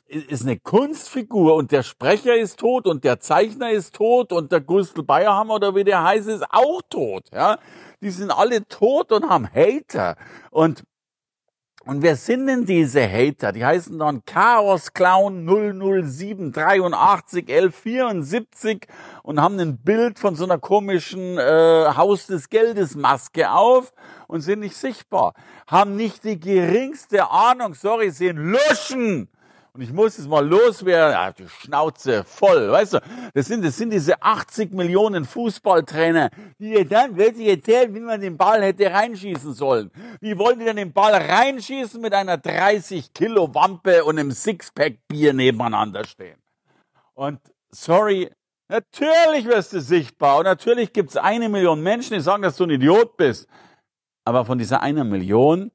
[0.07, 4.61] ist eine Kunstfigur und der Sprecher ist tot und der Zeichner ist tot und der
[4.61, 7.57] Gustl Bayerhammer oder wie der heißt, ist auch tot, ja.
[8.01, 10.15] Die sind alle tot und haben Hater
[10.51, 10.83] und
[11.85, 13.51] und wer sind denn diese Hater?
[13.51, 18.87] Die heißen dann Chaos Clown 007 83 1174
[19.21, 23.91] und haben ein Bild von so einer komischen äh, Haus des Geldes Maske auf
[24.27, 25.33] und sind nicht sichtbar.
[25.67, 29.27] Haben nicht die geringste Ahnung, sorry, sind Luschen
[29.75, 32.99] und ich muss es mal loswerden, ja, die Schnauze voll, weißt du,
[33.33, 38.21] das sind, das sind diese 80 Millionen Fußballtrainer, die dir dann wirklich erzählen, wie man
[38.21, 39.89] den Ball hätte reinschießen sollen.
[40.21, 45.07] Wie wollen die denn den Ball reinschießen mit einer 30 Kilo Wampe und einem Sixpack
[45.07, 46.37] Bier nebeneinander stehen?
[47.15, 47.39] Und
[47.71, 48.29] sorry,
[48.69, 52.69] natürlich wirst du sichtbar und natürlich gibt's eine Million Menschen, die sagen, dass du ein
[52.69, 53.47] Idiot bist.
[54.23, 55.71] Aber von dieser einer Million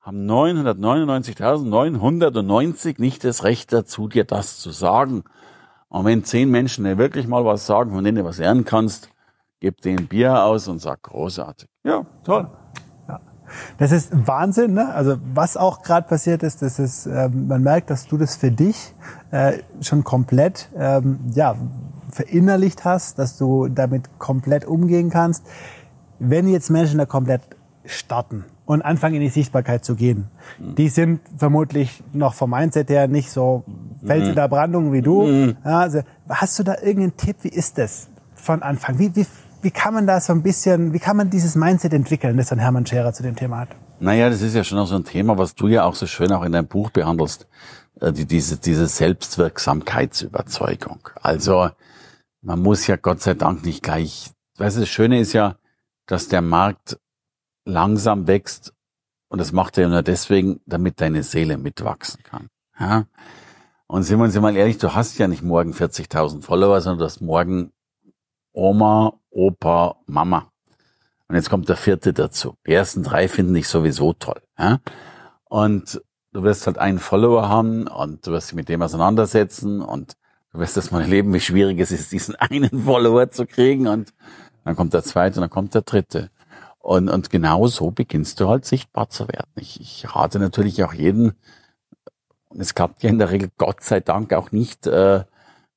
[0.00, 5.22] haben 999.990 nicht das Recht dazu, dir das zu sagen.
[5.88, 9.10] Und wenn zehn Menschen dir wirklich mal was sagen, von denen du was lernen kannst,
[9.60, 11.68] gib denen Bier aus und sag großartig.
[11.84, 12.48] Ja, toll.
[13.08, 13.20] Ja.
[13.78, 14.94] Das ist Wahnsinn, ne?
[14.94, 18.50] Also was auch gerade passiert ist, das ist, ähm, man merkt, dass du das für
[18.50, 18.94] dich
[19.32, 21.56] äh, schon komplett ähm, ja,
[22.10, 25.46] verinnerlicht hast, dass du damit komplett umgehen kannst.
[26.18, 27.42] Wenn jetzt Menschen da komplett
[27.84, 30.28] starten und anfangen in die Sichtbarkeit zu gehen.
[30.60, 30.76] Mhm.
[30.76, 33.64] Die sind vermutlich noch vom Mindset her nicht so
[34.06, 35.26] Fels in der Brandung wie du.
[35.26, 35.56] Mhm.
[35.64, 37.38] Also, hast du da irgendeinen Tipp?
[37.42, 38.06] Wie ist das
[38.36, 39.00] von Anfang?
[39.00, 39.26] Wie, wie,
[39.62, 42.60] wie kann man da so ein bisschen, wie kann man dieses Mindset entwickeln, das dann
[42.60, 43.70] Hermann Scherer zu dem Thema hat?
[43.98, 46.30] Naja, das ist ja schon auch so ein Thema, was du ja auch so schön
[46.30, 47.48] auch in deinem Buch behandelst.
[48.00, 51.08] Äh, die, diese, diese Selbstwirksamkeitsüberzeugung.
[51.20, 51.70] Also,
[52.40, 55.56] man muss ja Gott sei Dank nicht gleich, weißt du, das Schöne ist ja,
[56.06, 57.00] dass der Markt
[57.70, 58.72] langsam wächst.
[59.28, 62.48] Und das macht er nur deswegen, damit deine Seele mitwachsen kann.
[62.78, 63.06] Ja?
[63.86, 67.04] Und sind wir uns mal ehrlich, du hast ja nicht morgen 40.000 Follower, sondern du
[67.04, 67.72] hast morgen
[68.52, 70.50] Oma, Opa, Mama.
[71.28, 72.56] Und jetzt kommt der vierte dazu.
[72.66, 74.40] Die ersten drei finden dich sowieso toll.
[74.58, 74.80] Ja?
[75.44, 76.00] Und
[76.32, 80.16] du wirst halt einen Follower haben und du wirst dich mit dem auseinandersetzen und
[80.52, 84.12] du wirst das mal erleben, wie schwierig es ist, diesen einen Follower zu kriegen und
[84.64, 86.30] dann kommt der zweite und dann kommt der dritte.
[86.80, 89.50] Und, und genau so beginnst du halt sichtbar zu werden.
[89.56, 91.34] Ich, ich rate natürlich auch jeden,
[92.48, 95.24] und es klappt ja in der Regel Gott sei Dank auch nicht, äh,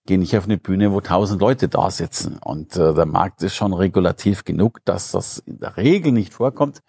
[0.06, 2.39] geh nicht auf eine Bühne, wo tausend Leute da sitzen.
[2.44, 6.82] Und äh, der Markt ist schon regulativ genug, dass das in der Regel nicht vorkommt.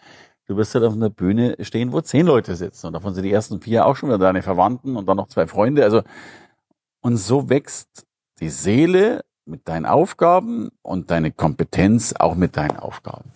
[0.47, 2.87] Du wirst halt auf einer Bühne stehen, wo zehn Leute sitzen.
[2.87, 5.47] Und davon sind die ersten vier auch schon wieder deine Verwandten und dann noch zwei
[5.47, 5.85] Freunde.
[5.85, 6.03] Also,
[7.01, 8.07] und so wächst
[8.41, 13.33] die Seele mit deinen Aufgaben und deine Kompetenz auch mit deinen Aufgaben.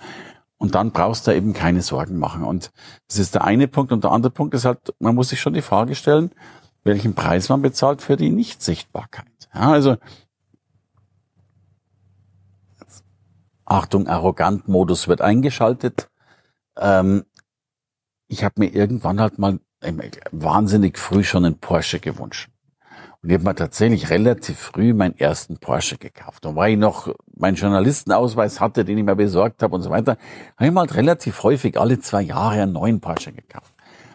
[0.58, 2.42] Und dann brauchst du eben keine Sorgen machen.
[2.42, 2.72] Und
[3.06, 3.92] das ist der eine Punkt.
[3.92, 6.32] Und der andere Punkt ist halt, man muss sich schon die Frage stellen,
[6.82, 9.26] welchen Preis man bezahlt für die Nichtsichtbarkeit.
[9.54, 9.96] Ja, also,
[13.64, 16.10] Achtung, Arrogant-Modus wird eingeschaltet.
[16.76, 17.24] Ähm,
[18.26, 19.60] ich habe mir irgendwann halt mal
[20.32, 22.50] wahnsinnig früh schon einen Porsche gewünscht.
[23.22, 26.46] Und ich habe mir tatsächlich relativ früh meinen ersten Porsche gekauft.
[26.46, 30.16] Und weil ich noch meinen Journalistenausweis hatte, den ich mir besorgt habe und so weiter,
[30.56, 33.74] habe ich mal halt relativ häufig alle zwei Jahre einen neuen Porsche gekauft.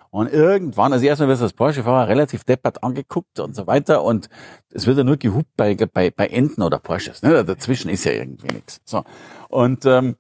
[0.10, 4.04] Und irgendwann, also erstmal wird das Porsche-Fahrer relativ deppert angeguckt und so weiter.
[4.04, 4.30] Und
[4.70, 7.24] es wird ja nur gehupt bei, bei, bei Enten oder Porsches.
[7.24, 7.44] Ne?
[7.44, 8.80] Dazwischen ist ja irgendwie nichts.
[8.86, 9.04] So.
[9.50, 10.16] Und, ähm,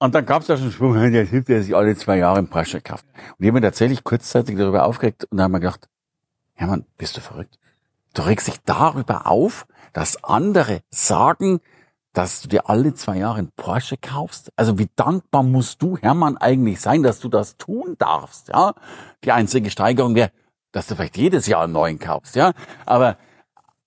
[0.00, 2.48] und dann gab es ja schon Schwung, der Typ, der sich alle zwei Jahre einen
[2.48, 3.06] Porsche kauft.
[3.14, 5.88] Und ich habe mir tatsächlich kurzzeitig darüber aufgeregt und da haben wir gedacht,
[6.60, 7.58] ja Mann, bist du verrückt?
[8.14, 11.60] Du regst dich darüber auf, dass andere sagen,
[12.12, 14.52] dass du dir alle zwei Jahre einen Porsche kaufst.
[14.56, 18.74] Also wie dankbar musst du, Hermann, eigentlich sein, dass du das tun darfst, ja?
[19.24, 20.32] Die einzige Steigerung wäre,
[20.72, 22.52] dass du vielleicht jedes Jahr einen neuen kaufst, ja?
[22.84, 23.16] Aber,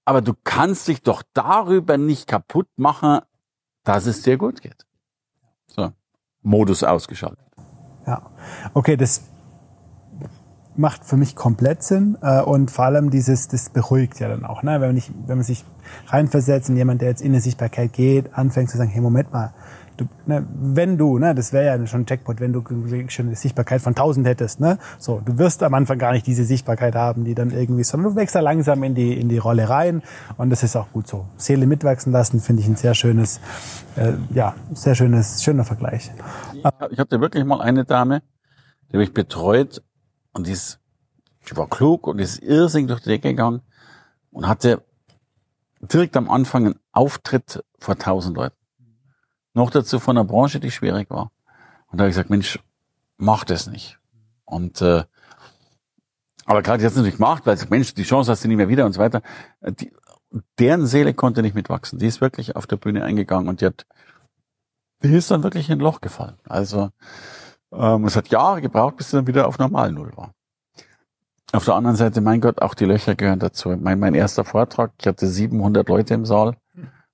[0.06, 3.20] aber du kannst dich doch darüber nicht kaputt machen,
[3.84, 4.86] dass es dir gut geht.
[5.68, 5.92] So.
[6.42, 7.46] Modus ausgeschaltet.
[8.08, 8.32] Ja.
[8.74, 9.33] Okay, das
[10.76, 14.64] macht für mich komplett Sinn äh, und vor allem dieses, das beruhigt ja dann auch,
[14.64, 14.74] ne?
[14.74, 15.66] wenn, man nicht, wenn man sich
[16.08, 19.54] reinversetzt in jemand, der jetzt in eine Sichtbarkeit geht, anfängt zu sagen, hey, Moment mal,
[19.98, 22.64] du, ne, wenn du, ne, das wäre ja schon ein Jackpot, wenn du
[23.10, 26.46] schon eine Sichtbarkeit von 1000 hättest, ne, so, du wirst am Anfang gar nicht diese
[26.46, 29.70] Sichtbarkeit haben, die dann irgendwie, sondern du wächst da langsam in die, in die Rolle
[29.70, 30.02] rein
[30.38, 31.26] und das ist auch gut so.
[31.38, 33.40] Seele mitwachsen lassen, finde ich ein sehr schönes,
[33.96, 36.12] äh, ja, sehr schönes, schöner Vergleich.
[36.90, 38.22] Ich hatte wirklich mal eine Dame,
[38.90, 39.82] die habe ich betreut
[40.34, 40.80] und die, ist,
[41.50, 43.62] die war klug und ist irrsinnig durch die Decke gegangen
[44.32, 44.84] und hatte
[45.82, 48.56] direkt am Anfang einen Auftritt vor tausend Leuten.
[49.54, 51.32] Noch dazu von einer Branche, die schwierig war.
[51.88, 52.60] Und da habe ich gesagt, Mensch,
[53.18, 54.00] mach das nicht.
[54.46, 55.04] Und äh,
[56.46, 58.86] aber hat es natürlich gemacht, weil sie Mensch, die Chance hast du nie mehr wieder
[58.86, 59.22] und so weiter.
[59.62, 59.94] Die,
[60.60, 62.00] deren Seele konnte nicht mitwachsen.
[62.00, 63.86] Die ist wirklich auf der Bühne eingegangen und die hat,
[65.04, 66.38] die ist dann wirklich in ein Loch gefallen.
[66.44, 66.90] Also
[67.76, 70.32] ähm, es hat Jahre gebraucht, bis sie dann wieder auf normal Null war.
[71.52, 73.78] Auf der anderen Seite, mein Gott, auch die Löcher gehören dazu.
[73.80, 76.56] Mein, mein erster Vortrag, ich hatte 700 Leute im Saal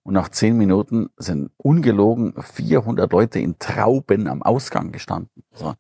[0.04, 5.44] und nach zehn Minuten sind ungelogen 400 Leute in Trauben am Ausgang gestanden.
[5.54, 5.74] So.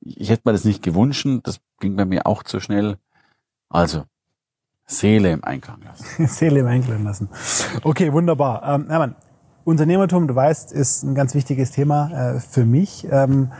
[0.00, 2.96] Ich hätte mir das nicht gewünscht, das ging bei mir auch zu schnell.
[3.68, 4.04] Also,
[4.86, 6.26] Seele im Einklang lassen.
[6.26, 7.28] Seele im Einklang lassen.
[7.82, 8.62] Okay, wunderbar.
[8.66, 9.16] Ähm, Hermann,
[9.64, 13.06] Unternehmertum, du weißt, ist ein ganz wichtiges Thema äh, für mich.
[13.10, 13.52] Ähm,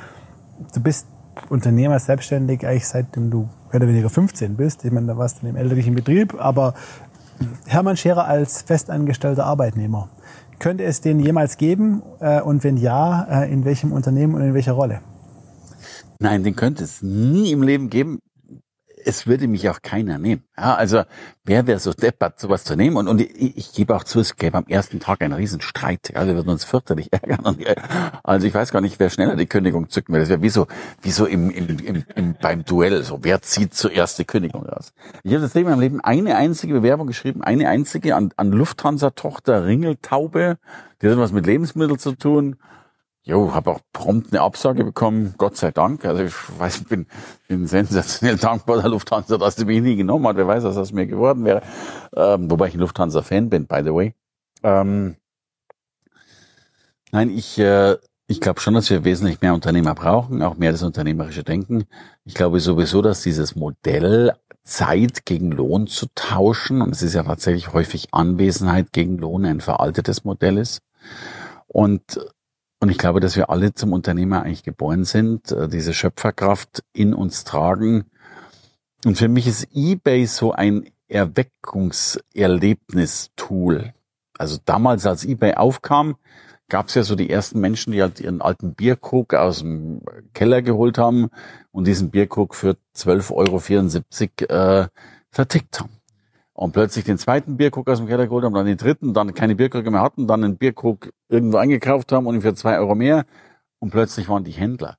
[0.75, 1.07] du bist
[1.49, 4.85] Unternehmer selbstständig eigentlich seitdem du mehr oder weniger 15 bist.
[4.85, 6.75] Ich meine, da warst du in einem elterlichen Betrieb, aber
[7.67, 10.09] Hermann Scherer als festangestellter Arbeitnehmer.
[10.59, 12.03] Könnte es den jemals geben?
[12.21, 15.01] Äh, und wenn ja, äh, in welchem Unternehmen und in welcher Rolle?
[16.19, 18.21] Nein, den könnte es nie im Leben geben
[19.07, 20.43] es würde mich auch keiner nehmen.
[20.59, 21.05] Ja, also
[21.45, 22.97] wer wäre so deppert, sowas zu nehmen?
[22.97, 26.13] Und, und ich, ich gebe auch zu, es gäbe am ersten Tag einen Riesenstreit.
[26.15, 27.45] Also wir würden uns fürchterlich ärgern.
[27.45, 27.65] Und,
[28.25, 30.21] also ich weiß gar nicht, wer schneller die Kündigung zücken will.
[30.21, 30.67] Das wäre wie so,
[31.03, 33.05] wie so im, im, im, im, beim Duell.
[33.05, 34.93] So, wer zieht zuerst die Kündigung raus?
[35.23, 39.67] Ich habe das in meinem Leben eine einzige Bewerbung geschrieben, eine einzige an, an Lufthansa-Tochter
[39.67, 40.59] Ringeltaube.
[41.01, 42.57] Die hat was mit Lebensmitteln zu tun.
[43.29, 46.05] Jo, habe auch prompt eine Absage bekommen, Gott sei Dank.
[46.05, 47.07] Also ich weiß, ich bin,
[47.49, 50.37] bin sensationell dankbar der Lufthansa, dass sie mich nie genommen hat.
[50.37, 51.61] Wer weiß, was aus mir geworden wäre.
[52.15, 54.15] Ähm, wobei ich ein Lufthansa-Fan bin, by the way.
[54.63, 55.17] Ähm,
[57.11, 57.97] nein, ich, äh,
[58.29, 61.87] ich glaube schon, dass wir wesentlich mehr Unternehmer brauchen, auch mehr das unternehmerische Denken.
[62.25, 67.25] Ich glaube sowieso, dass dieses Modell Zeit gegen Lohn zu tauschen, und es ist ja
[67.25, 70.81] tatsächlich häufig Anwesenheit gegen Lohn ein veraltetes Modell ist.
[71.67, 72.21] Und
[72.87, 77.15] und ich glaube, dass wir alle zum Unternehmer eigentlich geboren sind, äh, diese Schöpferkraft in
[77.15, 78.05] uns tragen.
[79.05, 83.93] Und für mich ist eBay so ein Erweckungserlebnistool.
[84.39, 86.15] Also damals, als eBay aufkam,
[86.69, 90.63] gab es ja so die ersten Menschen, die halt ihren alten Bierkrug aus dem Keller
[90.63, 91.31] geholt haben
[91.73, 94.87] und diesen Bierkrug für 12,74 Euro äh,
[95.33, 95.97] vertickt haben
[96.57, 99.55] und plötzlich den zweiten Bierkrug aus dem Keller geholt haben, dann den dritten, dann keine
[99.55, 103.27] Bierkrüge mehr hatten, dann einen Bierkrug irgendwo eingekauft haben und ihn für zwei Euro mehr
[103.79, 104.97] und plötzlich waren die Händler.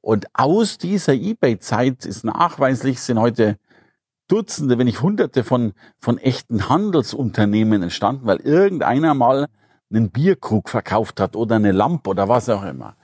[0.00, 3.58] Und aus dieser Ebay-Zeit ist nachweislich, sind heute
[4.28, 9.48] Dutzende, wenn nicht Hunderte von, von echten Handelsunternehmen entstanden, weil irgendeiner mal
[9.92, 12.94] einen Bierkrug verkauft hat oder eine Lampe oder was auch immer.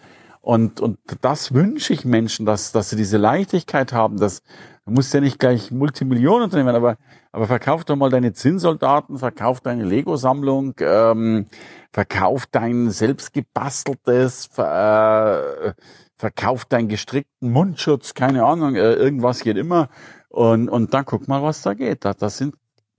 [0.46, 4.44] Und, und das wünsche ich Menschen, dass, dass sie diese Leichtigkeit haben, dass,
[4.84, 6.98] du musst ja nicht gleich Multimillionen unternehmen, aber
[7.32, 11.46] aber verkauf doch mal deine Zinnsoldaten, verkauf deine Lego-Sammlung, ähm,
[11.92, 15.82] verkauf dein selbstgebasteltes, ver, äh,
[16.16, 19.88] verkauf deinen gestrickten Mundschutz, keine Ahnung, äh, irgendwas geht immer.
[20.28, 22.04] Und, und dann guck mal, was da geht.
[22.04, 22.54] Das, das sind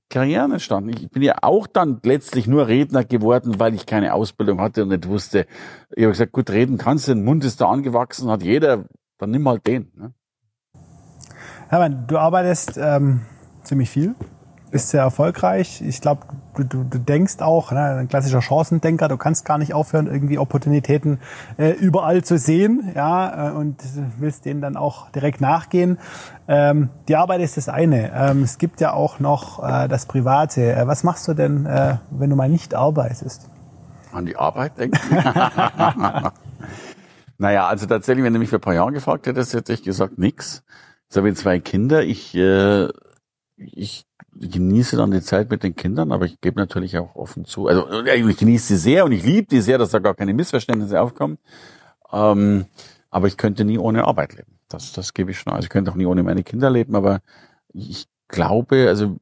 [0.09, 0.89] Karrieren entstanden.
[0.89, 4.89] Ich bin ja auch dann letztlich nur Redner geworden, weil ich keine Ausbildung hatte und
[4.89, 5.45] nicht wusste.
[5.95, 8.85] Ich habe gesagt, gut, reden kannst du, der Mund ist da angewachsen, hat jeder,
[9.17, 9.91] dann nimm halt den.
[9.95, 10.13] Ne?
[11.67, 13.21] Hermann, du arbeitest ähm,
[13.63, 14.15] ziemlich viel.
[14.69, 15.81] Bist sehr erfolgreich.
[15.81, 16.21] Ich glaube,
[16.55, 20.37] du, du, du denkst auch, ne, ein klassischer Chancendenker, du kannst gar nicht aufhören, irgendwie
[20.37, 21.19] Opportunitäten
[21.57, 23.81] äh, überall zu sehen, ja, äh, und
[24.17, 25.99] willst denen dann auch direkt nachgehen.
[26.47, 28.11] Ähm, die Arbeit ist das eine.
[28.13, 30.73] Ähm, es gibt ja auch noch äh, das Private.
[30.73, 33.49] Äh, was machst du denn, äh, wenn du mal nicht arbeitest?
[34.11, 34.99] An die Arbeit denken?
[37.37, 40.17] naja, also tatsächlich, wenn du mich vor ein paar Jahren gefragt hättest, hätte ich gesagt,
[40.17, 40.63] nix.
[41.03, 42.03] Jetzt habe ich zwei Kinder.
[42.03, 42.89] Ich äh,
[43.57, 44.06] ich
[44.39, 47.67] genieße dann die Zeit mit den Kindern, aber ich gebe natürlich auch offen zu.
[47.67, 51.01] Also ich genieße sie sehr und ich liebe die sehr, dass da gar keine Missverständnisse
[51.01, 51.37] aufkommen.
[52.11, 52.65] Ähm,
[53.09, 54.59] aber ich könnte nie ohne Arbeit leben.
[54.67, 55.53] Das, das gebe ich schon.
[55.53, 57.21] Also ich könnte auch nie ohne meine Kinder leben, aber
[57.73, 59.17] ich glaube, also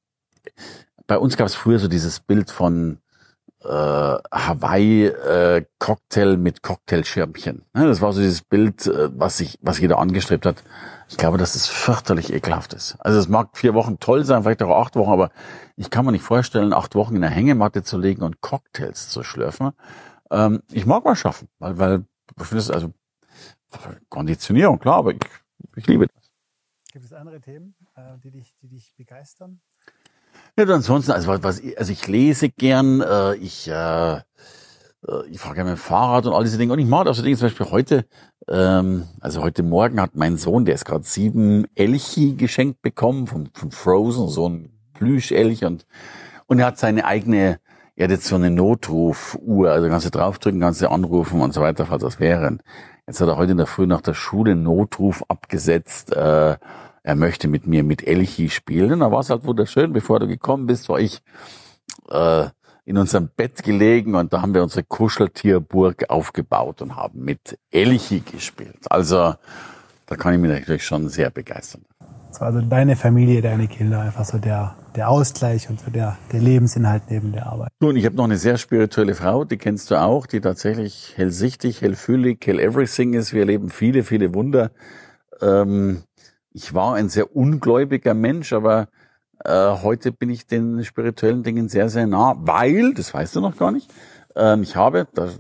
[1.08, 3.00] bei uns gab es früher so dieses Bild von
[3.66, 5.66] äh, Hawaii äh,
[6.38, 7.66] mit Cocktailschirmchen.
[7.76, 10.64] Ja, das war so dieses Bild, äh, was sich, was jeder angestrebt hat.
[11.10, 12.96] Ich glaube, dass es fürchterlich ekelhaft ist.
[13.00, 15.32] Also es mag vier Wochen toll sein, vielleicht auch acht Wochen, aber
[15.76, 19.24] ich kann mir nicht vorstellen, acht Wochen in der Hängematte zu legen und Cocktails zu
[19.24, 19.72] schlürfen.
[20.32, 22.06] Ähm, ich mag mal schaffen, weil, weil
[22.72, 22.92] also
[24.10, 25.20] Konditionierung, klar, aber ich,
[25.76, 26.32] ich liebe das.
[26.92, 29.62] Gibt es andere Themen, äh, die dich, die dich begeistern?
[30.58, 34.22] Ja, ansonsten, also was, also ich lese gern, äh, ich äh, äh
[35.30, 36.72] ich fahre gerne mit dem Fahrrad und all diese Dinge.
[36.72, 38.06] Und ich mache auch so Dinge, zum Beispiel heute,
[38.48, 43.50] ähm, also heute Morgen hat mein Sohn, der ist gerade sieben Elchi geschenkt bekommen von,
[43.54, 45.86] von Frozen, so ein Plüschelch und,
[46.48, 47.60] und er hat seine eigene,
[47.98, 51.60] er hat jetzt so eine Notrufuhr, also kannst du draufdrücken, kannst du anrufen und so
[51.60, 52.60] weiter, falls das wäre.
[53.08, 56.56] Jetzt hat er heute in der Früh nach der Schule Notruf abgesetzt, äh,
[57.06, 59.02] er möchte mit mir mit Elchi spielen.
[59.02, 59.94] Da war es halt wunderschön.
[59.94, 61.22] Bevor du gekommen bist, war ich
[62.10, 62.48] äh,
[62.84, 68.22] in unserem Bett gelegen und da haben wir unsere Kuscheltierburg aufgebaut und haben mit Elchi
[68.22, 68.80] gespielt.
[68.90, 69.36] Also
[70.08, 71.84] da kann ich mich natürlich schon sehr begeistern.
[72.40, 77.04] Also deine Familie, deine Kinder, einfach so der, der Ausgleich und so der, der Lebensinhalt
[77.10, 77.70] neben der Arbeit.
[77.80, 81.82] Nun, ich habe noch eine sehr spirituelle Frau, die kennst du auch, die tatsächlich hellsichtig,
[81.82, 83.32] hellfühlig, hell everything ist.
[83.32, 84.72] Wir erleben viele, viele Wunder.
[85.40, 86.02] Ähm,
[86.56, 88.88] ich war ein sehr ungläubiger Mensch, aber
[89.44, 93.58] äh, heute bin ich den spirituellen Dingen sehr, sehr nah, weil, das weißt du noch
[93.58, 93.94] gar nicht,
[94.38, 95.38] ähm, ich habe, das,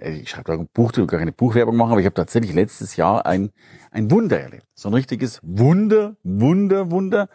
[0.00, 3.26] ich schreibe da ein Buch, gar keine Buchwerbung machen, aber ich habe tatsächlich letztes Jahr
[3.26, 3.50] ein,
[3.90, 4.66] ein Wunder erlebt.
[4.74, 7.28] So ein richtiges Wunder, Wunder, Wunder.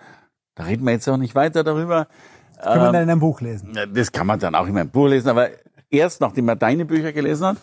[0.56, 2.08] Da reden wir jetzt auch nicht weiter darüber.
[2.56, 3.78] Das kann man ähm, dann in einem Buch lesen.
[3.94, 5.50] Das kann man dann auch in einem Buch lesen, aber
[5.92, 7.58] erst nachdem man deine Bücher gelesen hat.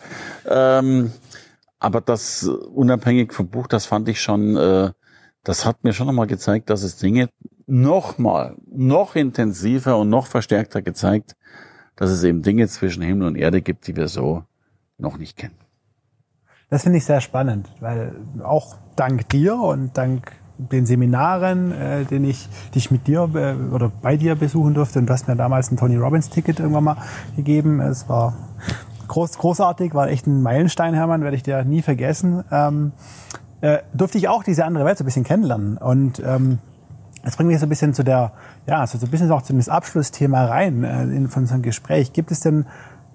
[0.47, 1.11] Ähm,
[1.79, 4.91] aber das unabhängig vom Buch, das fand ich schon äh,
[5.47, 7.29] das hat mir schon nochmal gezeigt, dass es Dinge
[7.67, 11.37] nochmal, noch intensiver und noch verstärkter gezeigt,
[11.95, 14.43] dass es eben Dinge zwischen Himmel und Erde gibt, die wir so
[14.97, 15.55] noch nicht kennen.
[16.69, 22.25] Das finde ich sehr spannend, weil auch dank dir und dank den Seminaren, äh, den
[22.25, 25.37] ich, die ich mit dir äh, oder bei dir besuchen durfte, und du hast mir
[25.37, 26.97] damals ein Tony Robbins Ticket irgendwann mal
[27.37, 27.79] gegeben.
[27.79, 28.33] Es war
[29.07, 32.43] groß, großartig, war echt ein Meilenstein, Hermann, werde ich dir nie vergessen.
[32.51, 32.91] Ähm,
[33.61, 35.77] äh, durfte ich auch diese andere Welt so ein bisschen kennenlernen.
[35.77, 36.59] Und ähm,
[37.23, 38.31] das bringt mich so ein bisschen zu der,
[38.67, 42.13] ja, so ein bisschen auch zu dem Abschlussthema rein äh, in, von so einem Gespräch.
[42.13, 42.65] Gibt es denn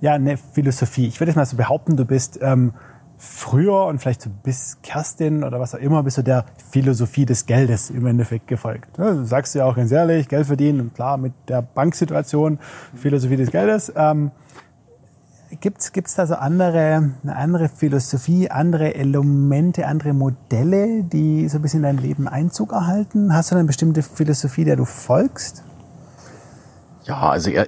[0.00, 1.07] ja eine Philosophie?
[1.07, 2.74] Ich würde jetzt mal so behaupten, du bist ähm,
[3.16, 7.46] früher und vielleicht so bis Kerstin oder was auch immer, bist du der Philosophie des
[7.46, 8.98] Geldes im Endeffekt gefolgt.
[8.98, 12.59] Du sagst ja auch ganz ehrlich, Geld verdienen und klar mit der Banksituation,
[12.96, 13.92] Philosophie des Geldes.
[13.94, 14.33] Ähm,
[15.61, 21.62] Gibt's gibt's da so andere, eine andere Philosophie, andere Elemente, andere Modelle, die so ein
[21.62, 23.35] bisschen in dein Leben Einzug erhalten?
[23.35, 25.62] Hast du eine bestimmte Philosophie, der du folgst?
[27.05, 27.67] Ja, also ja,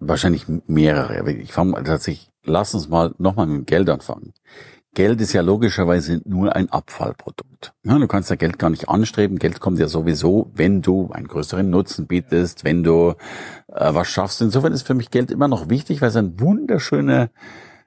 [0.00, 1.30] wahrscheinlich mehrere.
[1.30, 4.32] Ich fange tatsächlich, lass uns mal nochmal mit dem Geld anfangen.
[4.94, 7.72] Geld ist ja logischerweise nur ein Abfallprodukt.
[7.84, 9.38] Ja, du kannst ja Geld gar nicht anstreben.
[9.38, 13.14] Geld kommt ja sowieso, wenn du einen größeren Nutzen bietest, wenn du
[13.68, 14.42] äh, was schaffst.
[14.42, 17.30] Insofern ist für mich Geld immer noch wichtig, weil es ein wunderschöner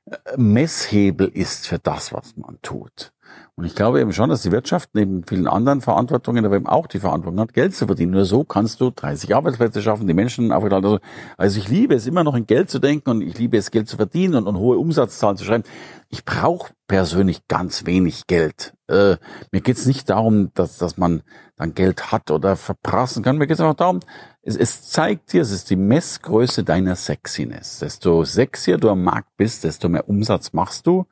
[0.06, 3.12] äh, Messhebel ist für das, was man tut.
[3.56, 6.88] Und ich glaube eben schon, dass die Wirtschaft neben vielen anderen Verantwortungen aber eben auch
[6.88, 8.14] die Verantwortung hat, Geld zu verdienen.
[8.14, 10.84] Nur so kannst du 30 Arbeitsplätze schaffen, die Menschen aufgeteilt.
[10.84, 11.00] Also,
[11.38, 13.88] also ich liebe es immer noch in Geld zu denken und ich liebe es, Geld
[13.88, 15.64] zu verdienen und, und hohe Umsatzzahlen zu schreiben.
[16.10, 18.74] Ich brauche persönlich ganz wenig Geld.
[18.88, 19.18] Äh,
[19.52, 21.22] mir geht's nicht darum, dass, dass man
[21.56, 23.38] dann Geld hat oder verprassen kann.
[23.38, 24.00] Mir geht's einfach darum,
[24.42, 27.80] es, es zeigt dir, es ist die Messgröße deiner Sexiness.
[27.80, 31.06] Desto sexier du am Markt bist, desto mehr Umsatz machst du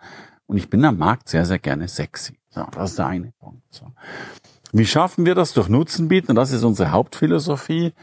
[0.52, 2.38] und ich bin am Markt sehr, sehr gerne sexy.
[2.50, 3.64] So, das ist der eine Punkt.
[3.70, 3.86] So.
[4.74, 5.54] Wie schaffen wir das?
[5.54, 6.36] Durch Nutzen bieten.
[6.36, 7.94] Das ist unsere Hauptphilosophie.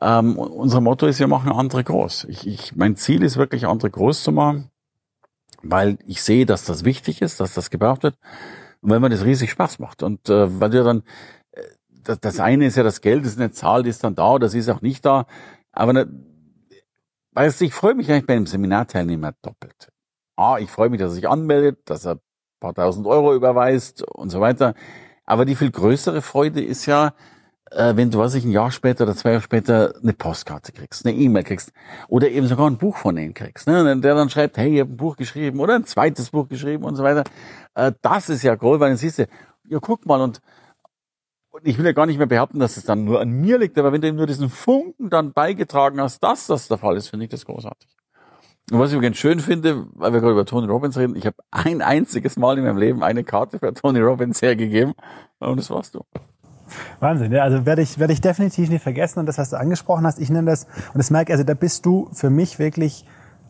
[0.00, 2.24] Ähm, unser Motto ist, wir machen andere groß.
[2.24, 4.68] Ich, ich, mein Ziel ist wirklich, andere groß zu machen,
[5.62, 8.18] weil ich sehe, dass das wichtig ist, dass das gebraucht wird
[8.80, 10.02] und weil mir das riesig Spaß macht.
[10.02, 11.04] Und äh, weil wir dann,
[11.52, 11.62] äh,
[12.02, 14.54] das, das eine ist ja, das Geld ist eine Zahl, die ist dann da, das
[14.54, 15.26] ist auch nicht da.
[15.70, 16.08] Aber ne,
[17.30, 19.92] weißt du, ich freue mich eigentlich bei einem Seminarteilnehmer doppelt
[20.36, 22.18] ah, ich freue mich, dass er sich anmeldet, dass er
[22.62, 24.74] paar tausend Euro überweist und so weiter.
[25.26, 27.12] Aber die viel größere Freude ist ja,
[27.70, 31.04] äh, wenn du, was ich, ein Jahr später oder zwei Jahre später eine Postkarte kriegst,
[31.04, 31.72] eine E-Mail kriegst
[32.08, 34.00] oder eben sogar ein Buch von ihm kriegst, ne?
[34.00, 36.96] der dann schreibt, hey, ich habe ein Buch geschrieben oder ein zweites Buch geschrieben und
[36.96, 37.24] so weiter.
[37.74, 39.26] Äh, das ist ja groß, weil dann siehst du,
[39.68, 40.40] ja, guck mal und
[41.64, 43.92] ich will ja gar nicht mehr behaupten, dass es dann nur an mir liegt, aber
[43.92, 47.24] wenn du eben nur diesen Funken dann beigetragen hast, dass das der Fall ist, finde
[47.24, 47.90] ich das großartig.
[48.72, 51.36] Und was ich übrigens schön finde, weil wir gerade über Tony Robbins reden, ich habe
[51.50, 54.94] ein einziges Mal in meinem Leben eine Karte für Tony Robbins hergegeben
[55.40, 56.00] und das warst du.
[56.98, 60.06] Wahnsinn, ja, also werde ich, werde ich definitiv nicht vergessen und das, was du angesprochen
[60.06, 63.04] hast, ich nenne das, und das merke, also da bist du für mich wirklich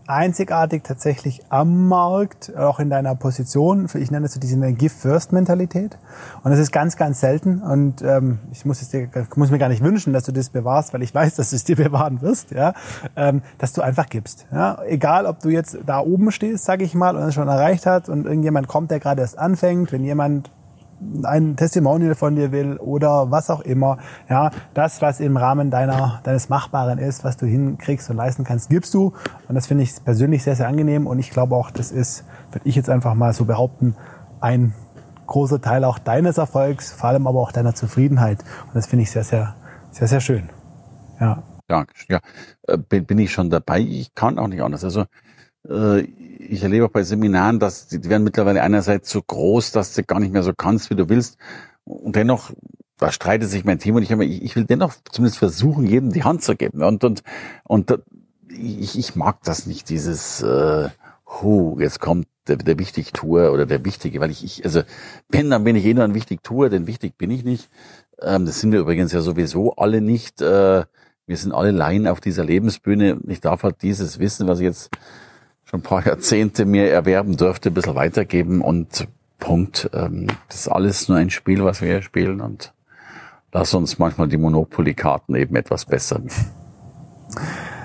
[0.07, 3.89] einzigartig tatsächlich am Markt, auch in deiner Position.
[3.95, 5.99] Ich nenne es so diese Give-First-Mentalität.
[6.43, 7.63] Und das ist ganz, ganz selten.
[7.63, 10.93] Und ähm, ich muss, es dir, muss mir gar nicht wünschen, dass du das bewahrst,
[10.93, 12.51] weil ich weiß, dass du es dir bewahren wirst.
[12.51, 12.75] Ja?
[13.17, 14.47] Ähm, dass du einfach gibst.
[14.53, 14.83] Ja?
[14.87, 18.09] Egal, ob du jetzt da oben stehst, sage ich mal, und es schon erreicht hat
[18.09, 20.51] und irgendjemand kommt, der gerade erst anfängt, wenn jemand
[21.25, 23.99] ein Testimonial von dir will oder was auch immer.
[24.29, 28.71] Ja, das, was im Rahmen deiner, deines Machbaren ist, was du hinkriegst und leisten kannst,
[28.71, 29.13] gibst du.
[29.49, 31.07] Und das finde ich persönlich sehr, sehr angenehm.
[31.07, 33.97] Und ich glaube auch, das ist, würde ich jetzt einfach mal so behaupten,
[34.41, 34.75] ein
[35.27, 38.41] großer Teil auch deines Erfolgs, vor allem aber auch deiner Zufriedenheit.
[38.67, 39.55] Und das finde ich sehr, sehr,
[39.91, 40.51] sehr, sehr schön.
[41.21, 41.43] Ja.
[41.69, 41.95] Danke.
[42.09, 42.21] Ja,
[42.69, 43.81] äh, bin ich schon dabei.
[43.81, 44.85] Ich kann auch nicht anders.
[44.85, 45.05] Also
[45.69, 46.01] äh,
[46.49, 50.21] ich erlebe auch bei Seminaren, dass die werden mittlerweile einerseits so groß, dass du gar
[50.21, 51.39] nicht mehr so kannst, wie du willst.
[51.85, 52.51] Und dennoch,
[52.99, 56.43] da streitet sich mein Team und ich, ich will dennoch zumindest versuchen, jedem die Hand
[56.43, 56.83] zu geben.
[56.83, 57.23] Und, und,
[57.65, 57.99] und
[58.49, 60.89] ich, ich mag das nicht, dieses, äh,
[61.27, 64.83] hu, jetzt kommt der, der Wichtigtuer oder der Wichtige, weil ich, ich, also
[65.29, 67.71] wenn, dann bin ich eh nur ein Wichtigtuer, denn wichtig bin ich nicht.
[68.21, 70.41] Ähm, das sind wir übrigens ja sowieso alle nicht.
[70.43, 70.85] Äh,
[71.27, 73.21] wir sind alle Laien auf dieser Lebensbühne.
[73.29, 74.91] Ich darf halt dieses Wissen, was ich jetzt
[75.73, 79.09] schon ein paar Jahrzehnte mir erwerben durfte, ein bisschen weitergeben und
[79.39, 79.91] Punkt.
[79.93, 82.73] Ähm, das ist alles nur ein Spiel, was wir hier spielen und
[83.53, 86.29] lass uns manchmal die Monopoly-Karten eben etwas bessern.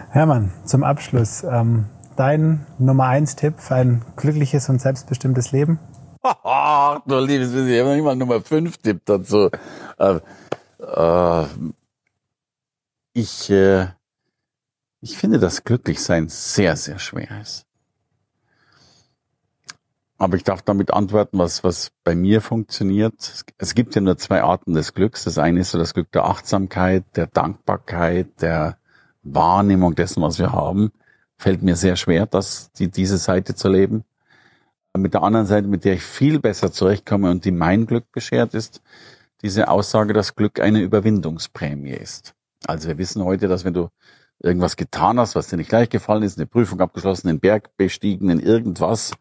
[0.10, 1.86] Hermann, zum Abschluss, ähm,
[2.16, 5.80] dein Nummer eins Tipp für ein glückliches und selbstbestimmtes Leben?
[6.22, 9.50] Ach, du liebes Wissen, ich habe noch nicht mal Nummer fünf Tipp dazu.
[9.98, 10.20] Äh,
[10.80, 11.46] äh,
[13.14, 13.88] ich, äh,
[15.00, 17.67] ich finde, dass Glücklichsein sehr, sehr schwer ist.
[20.18, 23.46] Aber ich darf damit antworten, was, was bei mir funktioniert.
[23.58, 25.24] Es gibt ja nur zwei Arten des Glücks.
[25.24, 28.78] Das eine ist so das Glück der Achtsamkeit, der Dankbarkeit, der
[29.22, 30.92] Wahrnehmung dessen, was wir haben.
[31.38, 34.06] Fällt mir sehr schwer, das, die, diese Seite zu leben.
[34.98, 38.56] Mit der anderen Seite, mit der ich viel besser zurechtkomme und die mein Glück beschert,
[38.56, 38.82] ist
[39.44, 42.34] diese Aussage, dass Glück eine Überwindungsprämie ist.
[42.66, 43.90] Also wir wissen heute, dass wenn du
[44.40, 48.30] irgendwas getan hast, was dir nicht gleich gefallen ist, eine Prüfung abgeschlossen, einen Berg bestiegen,
[48.30, 49.12] in irgendwas,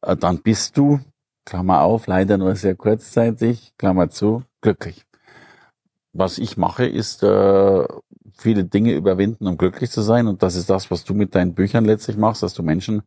[0.00, 1.00] dann bist du,
[1.44, 5.04] Klammer auf, leider nur sehr kurzzeitig, Klammer zu, glücklich.
[6.12, 7.84] Was ich mache, ist äh,
[8.36, 10.26] viele Dinge überwinden, um glücklich zu sein.
[10.26, 13.02] Und das ist das, was du mit deinen Büchern letztlich machst, dass du Menschen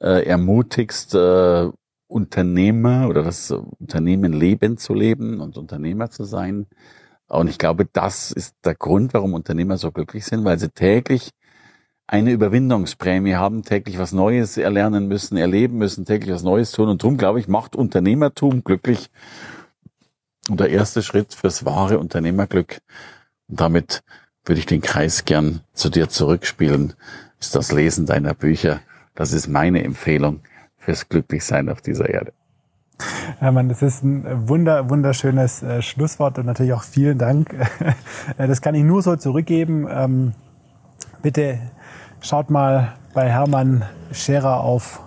[0.00, 1.70] äh, ermutigst, äh,
[2.06, 6.66] Unternehmer oder das Unternehmen Leben zu leben und Unternehmer zu sein.
[7.28, 11.30] Und ich glaube, das ist der Grund, warum Unternehmer so glücklich sind, weil sie täglich
[12.06, 16.88] eine Überwindungsprämie haben, täglich was Neues erlernen müssen, erleben müssen, täglich was Neues tun.
[16.88, 19.10] Und darum, glaube ich, macht Unternehmertum glücklich.
[20.48, 22.80] Und der erste Schritt fürs wahre Unternehmerglück,
[23.48, 24.02] und damit
[24.44, 26.92] würde ich den Kreis gern zu dir zurückspielen,
[27.40, 28.80] ist das Lesen deiner Bücher.
[29.14, 30.40] Das ist meine Empfehlung
[30.76, 32.32] fürs Glücklichsein auf dieser Erde.
[33.40, 37.54] Ja, Mann, das ist ein wunder, wunderschönes äh, Schlusswort und natürlich auch vielen Dank.
[38.36, 39.88] das kann ich nur so zurückgeben.
[39.90, 40.32] Ähm,
[41.22, 41.58] bitte
[42.24, 45.00] Schaut mal bei Hermann Scherer auf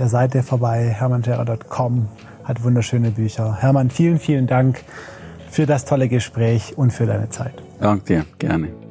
[0.00, 2.08] der Seite vorbei, hermannscherer.com,
[2.42, 3.56] hat wunderschöne Bücher.
[3.60, 4.82] Hermann, vielen, vielen Dank
[5.48, 7.54] für das tolle Gespräch und für deine Zeit.
[7.78, 8.85] Danke dir, gerne.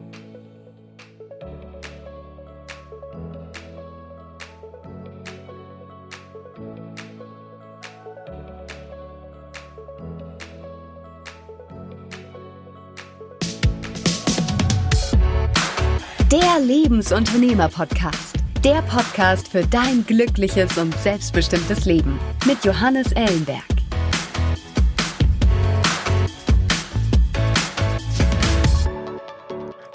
[17.07, 18.37] Der Lebensunternehmer-Podcast.
[18.63, 23.63] Der Podcast für dein glückliches und selbstbestimmtes Leben mit Johannes Ellenberg.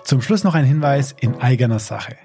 [0.04, 2.16] Zum Schluss noch ein Hinweis in eigener Sache.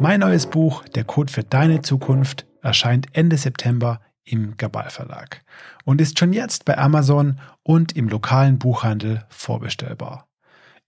[0.00, 5.42] Mein neues Buch, Der Code für deine Zukunft, erscheint Ende September im Gabal Verlag
[5.84, 10.26] und ist schon jetzt bei Amazon und im lokalen Buchhandel vorbestellbar.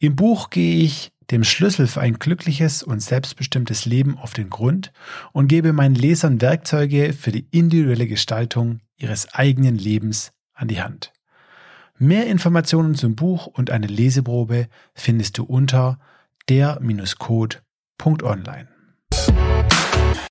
[0.00, 4.92] Im Buch gehe ich dem Schlüssel für ein glückliches und selbstbestimmtes Leben auf den Grund
[5.32, 11.12] und gebe meinen Lesern Werkzeuge für die individuelle Gestaltung ihres eigenen Lebens an die Hand.
[11.98, 15.98] Mehr Informationen zum Buch und eine Leseprobe findest du unter
[16.48, 18.68] der-code.online.